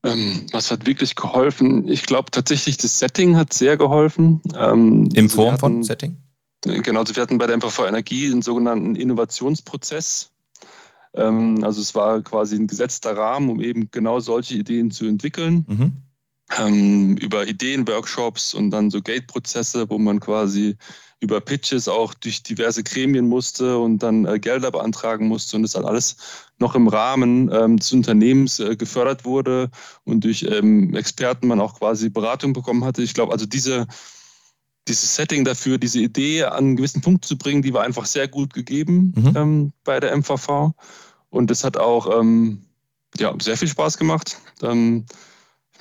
Ähm, 0.04 0.48
was 0.52 0.72
hat 0.72 0.86
wirklich 0.86 1.16
geholfen? 1.16 1.88
Ich 1.88 2.04
glaube 2.04 2.32
tatsächlich, 2.32 2.78
das 2.78 2.98
Setting 2.98 3.36
hat 3.36 3.54
sehr 3.54 3.78
geholfen. 3.78 4.42
Ähm, 4.56 5.10
In 5.14 5.26
also 5.26 5.36
Form 5.36 5.48
hatten, 5.52 5.60
von 5.60 5.84
Setting? 5.84 6.18
Genau, 6.62 7.02
also 7.02 7.16
wir 7.16 7.24
hatten 7.24 7.38
bei 7.38 7.48
der 7.48 7.58
MVV 7.58 7.88
Energie 7.88 8.32
einen 8.32 8.42
sogenannten 8.42 8.96
Innovationsprozess. 8.96 10.32
Ähm, 11.14 11.64
also 11.64 11.82
es 11.82 11.94
war 11.94 12.22
quasi 12.22 12.56
ein 12.56 12.68
gesetzter 12.68 13.16
Rahmen, 13.16 13.50
um 13.50 13.62
eben 13.62 13.90
genau 13.92 14.20
solche 14.20 14.56
Ideen 14.56 14.92
zu 14.92 15.06
entwickeln. 15.06 15.66
Mhm. 15.68 15.92
Ähm, 16.58 17.18
über 17.18 17.48
Ideenworkshops 17.48 18.54
und 18.54 18.72
dann 18.72 18.92
so 18.92 19.02
Gate-Prozesse, 19.02 19.90
wo 19.90 19.98
man 19.98 20.20
quasi 20.20 20.76
über 21.22 21.40
Pitches 21.40 21.88
auch 21.88 22.14
durch 22.16 22.42
diverse 22.42 22.84
Gremien 22.84 23.28
musste 23.28 23.78
und 23.78 24.00
dann 24.00 24.26
äh, 24.26 24.40
Gelder 24.40 24.72
beantragen 24.72 25.28
musste 25.28 25.56
und 25.56 25.62
das 25.62 25.74
dann 25.74 25.86
alles 25.86 26.18
noch 26.58 26.74
im 26.74 26.88
Rahmen 26.88 27.50
ähm, 27.54 27.78
des 27.78 27.94
Unternehmens 27.94 28.60
äh, 28.60 28.76
gefördert 28.76 29.24
wurde 29.24 29.70
und 30.04 30.24
durch 30.24 30.44
ähm, 30.44 30.96
Experten 30.96 31.48
man 31.48 31.62
auch 31.62 31.78
quasi 31.78 32.10
Beratung 32.10 32.54
bekommen 32.54 32.84
hatte. 32.84 33.04
Ich 33.04 33.14
glaube, 33.14 33.32
also 33.32 33.46
diese, 33.46 33.86
dieses 34.88 35.16
Setting 35.16 35.46
dafür, 35.46 35.78
diese 35.78 36.00
Idee 36.00 36.44
an 36.44 36.58
einen 36.58 36.76
gewissen 36.76 37.02
Punkt 37.02 37.24
zu 37.24 37.38
bringen, 37.38 37.62
die 37.62 37.74
war 37.74 37.84
einfach 37.84 38.08
sehr 38.08 38.28
gut 38.28 38.54
gegeben 38.56 39.14
mhm. 39.16 39.34
ähm, 39.36 39.74
bei 39.84 40.00
der 40.00 40.18
MVV 40.18 40.74
und 41.30 41.52
das 41.52 41.64
hat 41.64 41.78
auch 41.78 42.20
ähm, 42.20 42.66
ja, 43.20 43.32
sehr 43.40 43.58
viel 43.58 43.68
Spaß 43.68 44.00
gemacht. 44.00 44.40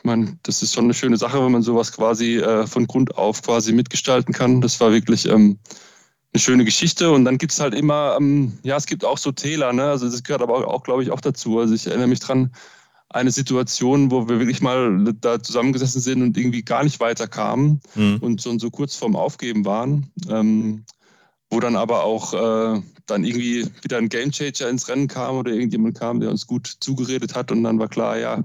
Ich 0.00 0.04
meine, 0.04 0.38
das 0.44 0.62
ist 0.62 0.72
schon 0.72 0.84
eine 0.84 0.94
schöne 0.94 1.18
Sache, 1.18 1.44
wenn 1.44 1.52
man 1.52 1.60
sowas 1.60 1.92
quasi 1.92 2.38
äh, 2.38 2.66
von 2.66 2.86
Grund 2.86 3.18
auf 3.18 3.42
quasi 3.42 3.74
mitgestalten 3.74 4.32
kann. 4.32 4.62
Das 4.62 4.80
war 4.80 4.92
wirklich 4.92 5.28
ähm, 5.28 5.58
eine 6.32 6.40
schöne 6.40 6.64
Geschichte. 6.64 7.10
Und 7.10 7.26
dann 7.26 7.36
gibt 7.36 7.52
es 7.52 7.60
halt 7.60 7.74
immer, 7.74 8.16
ähm, 8.18 8.58
ja, 8.62 8.78
es 8.78 8.86
gibt 8.86 9.04
auch 9.04 9.18
so 9.18 9.30
Täler, 9.30 9.74
ne? 9.74 9.84
Also 9.84 10.08
das 10.08 10.22
gehört 10.22 10.40
aber 10.40 10.56
auch, 10.56 10.64
auch 10.64 10.82
glaube 10.84 11.02
ich, 11.02 11.10
auch 11.10 11.20
dazu. 11.20 11.58
Also 11.58 11.74
ich 11.74 11.86
erinnere 11.86 12.06
mich 12.06 12.20
dran, 12.20 12.50
eine 13.10 13.30
Situation, 13.30 14.10
wo 14.10 14.26
wir 14.26 14.38
wirklich 14.38 14.62
mal 14.62 15.12
da 15.20 15.42
zusammengesessen 15.42 16.00
sind 16.00 16.22
und 16.22 16.38
irgendwie 16.38 16.62
gar 16.62 16.82
nicht 16.82 16.98
weiterkamen 16.98 17.80
mhm. 17.94 18.18
und 18.22 18.40
so, 18.40 18.58
so 18.58 18.70
kurz 18.70 18.96
vorm 18.96 19.16
Aufgeben 19.16 19.66
waren. 19.66 20.10
Ähm, 20.30 20.86
wo 21.50 21.58
dann 21.58 21.76
aber 21.76 22.04
auch 22.04 22.32
äh, 22.32 22.80
dann 23.06 23.24
irgendwie 23.24 23.66
wieder 23.82 23.98
ein 23.98 24.08
Gamechanger 24.08 24.68
ins 24.68 24.88
Rennen 24.88 25.08
kam 25.08 25.36
oder 25.36 25.50
irgendjemand 25.50 25.98
kam, 25.98 26.20
der 26.20 26.30
uns 26.30 26.46
gut 26.46 26.76
zugeredet 26.80 27.34
hat 27.34 27.50
und 27.50 27.64
dann 27.64 27.78
war 27.78 27.88
klar, 27.88 28.18
ja, 28.18 28.40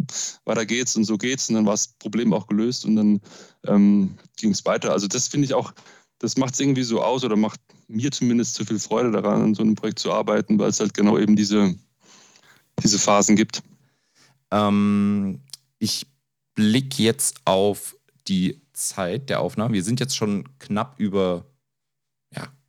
weiter 0.46 0.65
geht's 0.65 0.96
und 0.96 1.04
so 1.04 1.18
geht's 1.18 1.48
und 1.48 1.56
dann 1.56 1.65
war 1.65 1.74
das 1.74 1.88
Problem 1.88 2.34
auch 2.34 2.48
gelöst 2.48 2.84
und 2.84 2.96
dann 2.96 3.22
ähm, 3.68 4.18
ging 4.38 4.52
es 4.52 4.65
weiter. 4.65 4.91
Also 4.91 5.08
das 5.08 5.28
finde 5.28 5.46
ich 5.46 5.54
auch, 5.54 5.72
das 6.18 6.36
macht 6.36 6.56
es 6.56 6.60
irgendwie 6.60 6.84
so 6.84 7.02
aus 7.02 7.24
oder 7.24 7.36
macht 7.36 7.60
mir 7.88 8.12
zumindest 8.12 8.56
zu 8.56 8.65
viel 8.65 8.80
Freude 8.80 9.12
daran, 9.12 9.41
an 9.41 9.56
so 9.56 9.62
einem 9.62 9.76
Projekt 9.76 10.00
zu 10.00 10.12
arbeiten, 10.12 10.58
weil 10.58 10.70
es 10.70 10.80
halt 10.80 10.96
genau 10.96 11.20
eben 11.20 11.36
diese, 11.36 11.76
diese 12.82 12.98
Phasen 12.98 13.36
gibt. 13.36 13.62
Ähm, 14.52 15.41
ich 15.78 16.08
blicke 16.56 17.04
jetzt 17.04 17.41
auf 17.46 17.96
die 18.28 18.62
Zeit 18.74 19.30
der 19.30 19.41
Aufnahme. 19.41 19.76
Wir 19.76 19.84
sind 19.84 20.00
jetzt 20.00 20.18
schon 20.18 20.46
knapp 20.58 21.00
über 21.00 21.46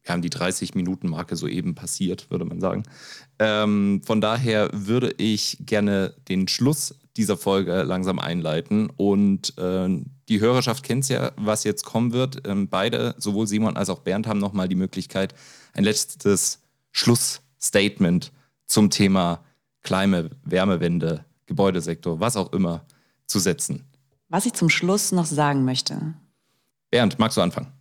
wir 0.06 0.12
haben 0.12 0.22
die 0.22 0.30
30-Minuten-Marke 0.30 1.34
soeben 1.34 1.74
passiert, 1.74 2.30
würde 2.30 2.44
man 2.44 2.60
sagen. 2.60 2.84
Ähm, 3.40 4.02
von 4.04 4.20
daher 4.20 4.70
würde 4.72 5.12
ich 5.18 5.58
gerne 5.60 6.14
den 6.28 6.46
Schluss 6.46 6.94
dieser 7.16 7.36
Folge 7.36 7.82
langsam 7.82 8.20
einleiten. 8.20 8.88
Und 8.96 9.58
äh, 9.58 9.88
die 10.28 10.40
Hörerschaft 10.40 10.84
kennt 10.84 11.02
es 11.02 11.08
ja, 11.08 11.32
was 11.36 11.64
jetzt 11.64 11.84
kommen 11.84 12.12
wird. 12.12 12.46
Ähm, 12.46 12.68
beide, 12.68 13.16
sowohl 13.18 13.48
Simon 13.48 13.76
als 13.76 13.90
auch 13.90 14.00
Bernd, 14.00 14.28
haben 14.28 14.38
nochmal 14.38 14.68
die 14.68 14.76
Möglichkeit, 14.76 15.34
ein 15.74 15.82
letztes 15.82 16.60
Schlussstatement 16.92 18.32
zum 18.66 18.90
Thema 18.90 19.44
Kleime, 19.82 20.30
Wärmewende, 20.44 21.24
Gebäudesektor, 21.46 22.20
was 22.20 22.36
auch 22.36 22.52
immer, 22.52 22.84
zu 23.26 23.40
setzen. 23.40 23.84
Was 24.28 24.46
ich 24.46 24.52
zum 24.52 24.70
Schluss 24.70 25.10
noch 25.10 25.26
sagen 25.26 25.64
möchte. 25.64 26.14
Bernd, 26.90 27.18
magst 27.18 27.36
du 27.36 27.40
anfangen? 27.40 27.75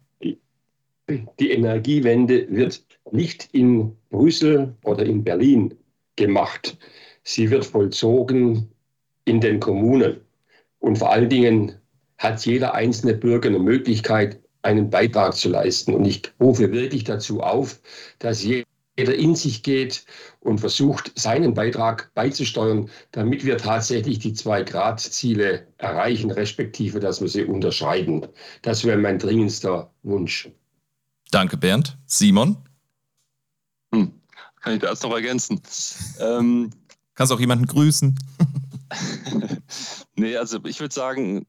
Die 1.08 1.52
Energiewende 1.52 2.48
wird 2.50 2.84
nicht 3.12 3.50
in 3.52 3.96
Brüssel 4.10 4.76
oder 4.84 5.06
in 5.06 5.24
Berlin 5.24 5.74
gemacht. 6.16 6.78
Sie 7.24 7.50
wird 7.50 7.66
vollzogen 7.66 8.72
in 9.26 9.40
den 9.42 9.60
Kommunen. 9.60 10.22
Und 10.80 10.98
vor 10.98 11.12
allen 11.12 11.30
Dingen 11.30 11.74
hat 12.18 12.46
jeder 12.46 12.74
einzelne 12.74 13.14
Bürger 13.14 13.50
eine 13.50 13.60
Möglichkeit, 13.60 14.40
einen 14.62 14.90
Beitrag 14.90 15.36
zu 15.36 15.50
leisten. 15.50 15.94
Und 15.94 16.06
ich 16.06 16.24
rufe 16.40 16.72
wirklich 16.72 17.04
dazu 17.04 17.42
auf, 17.42 17.80
dass 18.20 18.44
jeder 18.44 18.66
in 18.98 19.36
sich 19.36 19.62
geht 19.62 20.06
und 20.40 20.60
versucht, 20.60 21.12
seinen 21.20 21.54
Beitrag 21.54 22.12
beizusteuern, 22.16 22.90
damit 23.12 23.46
wir 23.46 23.58
tatsächlich 23.58 24.20
die 24.20 24.34
Zwei-Grad-Ziele 24.34 25.68
erreichen, 25.78 26.32
respektive, 26.32 27.00
dass 27.00 27.22
wir 27.22 27.28
sie 27.28 27.44
unterschreiten. 27.44 28.26
Das 28.62 28.86
wäre 28.86 28.98
mein 28.98 29.20
dringendster 29.20 29.92
Wunsch. 30.04 30.50
Danke, 31.36 31.58
Bernd. 31.58 31.98
Simon? 32.06 32.56
Hm. 33.94 34.14
Kann 34.62 34.74
ich 34.76 34.80
das 34.80 35.04
noch 35.04 35.12
ergänzen? 35.12 35.60
Ähm, 36.18 36.70
Kannst 37.14 37.34
auch 37.34 37.42
jemanden 37.42 37.66
grüßen? 37.66 38.18
nee, 40.16 40.38
also 40.38 40.64
ich 40.64 40.80
würde 40.80 40.96
sagen, 40.96 41.46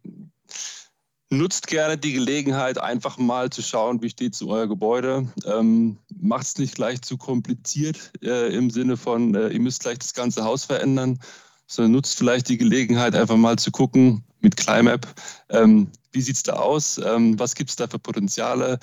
nutzt 1.31 1.69
gerne 1.69 1.97
die 1.97 2.15
Gelegenheit, 2.15 2.79
einfach 2.79 3.17
mal 3.17 3.51
zu 3.51 3.63
schauen, 3.63 4.03
wie 4.03 4.11
steht 4.11 4.35
zu 4.35 4.49
euer 4.49 4.67
Gebäude. 4.67 5.33
Ähm, 5.45 5.99
Macht 6.21 6.47
es 6.47 6.59
nicht 6.59 6.75
gleich 6.75 7.01
zu 7.03 7.17
kompliziert 7.17 8.11
äh, 8.23 8.53
im 8.53 8.71
Sinne 8.71 8.97
von, 8.97 9.37
äh, 9.37 9.51
ihr 9.51 9.61
müsst 9.61 9.83
gleich 9.83 10.01
das 10.01 10.15
ganze 10.15 10.43
Haus 10.43 10.65
verändern, 10.65 11.21
sondern 11.69 11.93
nutzt 11.93 12.19
vielleicht 12.19 12.49
die 12.49 12.59
Gelegenheit, 12.59 13.15
einfach 13.15 13.37
mal 13.37 13.57
zu 13.57 13.71
gucken 13.71 14.25
mit 14.41 14.57
Climap, 14.57 15.07
ähm, 15.51 15.93
wie 16.11 16.23
sieht 16.23 16.35
es 16.35 16.43
da 16.43 16.55
aus, 16.55 16.99
ähm, 16.99 17.39
was 17.39 17.55
gibt 17.55 17.71
es 17.71 17.77
da 17.77 17.87
für 17.87 18.01
Potenziale, 18.01 18.81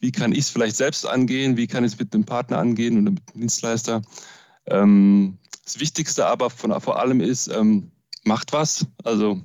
wie 0.00 0.12
kann 0.12 0.32
ich 0.32 0.40
es 0.40 0.50
vielleicht 0.50 0.76
selbst 0.76 1.06
angehen, 1.06 1.56
wie 1.56 1.66
kann 1.66 1.84
ich 1.84 1.92
es 1.92 1.98
mit 1.98 2.14
einem 2.14 2.24
Partner 2.24 2.58
angehen 2.58 3.00
oder 3.00 3.10
mit 3.12 3.22
einem 3.32 3.40
Dienstleister. 3.40 4.02
Ähm, 4.66 5.38
das 5.64 5.80
Wichtigste 5.80 6.26
aber 6.26 6.50
von, 6.50 6.78
vor 6.80 7.00
allem 7.00 7.20
ist, 7.20 7.48
ähm, 7.48 7.90
macht 8.24 8.52
was. 8.52 8.86
Also 9.04 9.40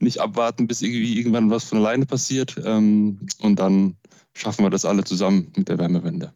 nicht 0.00 0.20
abwarten, 0.20 0.66
bis 0.66 0.82
irgendwie 0.82 1.18
irgendwann 1.18 1.50
was 1.50 1.64
von 1.64 1.78
alleine 1.78 2.06
passiert. 2.06 2.60
Ähm, 2.64 3.20
und 3.40 3.58
dann 3.58 3.96
schaffen 4.34 4.64
wir 4.64 4.70
das 4.70 4.84
alle 4.84 5.04
zusammen 5.04 5.52
mit 5.56 5.68
der 5.68 5.78
Wärmewende. 5.78 6.32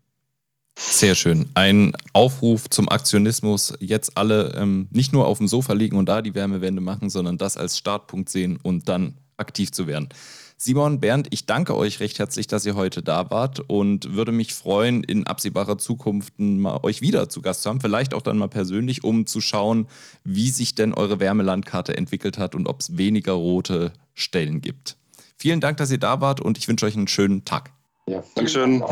Sehr 0.79 1.14
schön. 1.14 1.49
Ein 1.55 1.92
Aufruf 2.12 2.69
zum 2.69 2.90
Aktionismus. 2.90 3.73
Jetzt 3.81 4.16
alle 4.16 4.55
ähm, 4.57 4.88
nicht 4.90 5.12
nur 5.12 5.27
auf 5.27 5.38
dem 5.38 5.49
Sofa 5.49 5.73
liegen 5.73 5.97
und 5.97 6.07
da 6.07 6.21
die 6.21 6.35
Wärmewende 6.35 6.83
machen, 6.83 7.09
sondern 7.09 7.38
das 7.38 7.57
als 7.57 7.79
Startpunkt 7.79 8.29
sehen 8.29 8.59
und 8.62 8.88
dann 8.88 9.16
aktiv 9.38 9.73
zu 9.73 9.87
werden. 9.87 10.11
Simon, 10.59 11.01
Bernd, 11.01 11.29
ich 11.31 11.45
danke 11.45 11.77
euch 11.77 12.01
recht 12.01 12.19
herzlich, 12.19 12.47
dass 12.47 12.64
ihr 12.64 12.77
heute 12.77 13.03
da 13.03 13.31
wart 13.31 13.61
und 13.61 14.14
würde 14.14 14.33
mich 14.33 14.55
freuen, 14.55 15.05
in 15.05 15.27
absehbarer 15.27 15.77
Zukunft 15.77 16.38
mal 16.38 16.81
euch 16.83 17.03
wieder 17.03 17.29
zu 17.29 17.42
Gast 17.42 17.62
zu 17.62 17.69
haben, 17.69 17.81
vielleicht 17.81 18.14
auch 18.14 18.23
dann 18.23 18.38
mal 18.38 18.49
persönlich, 18.49 19.05
um 19.05 19.27
zu 19.27 19.42
schauen, 19.42 19.87
wie 20.25 20.49
sich 20.49 20.75
denn 20.75 20.95
eure 20.95 21.21
Wärmelandkarte 21.21 21.95
entwickelt 21.95 22.38
hat 22.38 22.55
und 22.55 22.69
ob 22.69 22.81
es 22.81 22.97
weniger 22.97 23.33
rote 23.33 23.92
Stellen 24.14 24.62
gibt. 24.62 24.97
Vielen 25.37 25.61
Dank, 25.61 25.77
dass 25.77 25.90
ihr 25.90 25.99
da 25.99 26.23
wart 26.23 26.40
und 26.40 26.57
ich 26.57 26.66
wünsche 26.69 26.87
euch 26.87 26.97
einen 26.97 27.09
schönen 27.09 27.45
Tag. 27.45 27.71
Ja, 28.09 28.23
Dankeschön. 28.35 28.83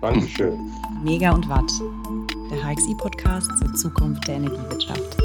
Dankeschön. 0.00 0.58
Mega 1.02 1.32
und 1.32 1.46
Watt, 1.50 1.70
der 2.50 2.64
HXI-Podcast 2.64 3.50
zur 3.58 3.74
Zukunft 3.74 4.26
der 4.26 4.36
Energiewirtschaft. 4.36 5.23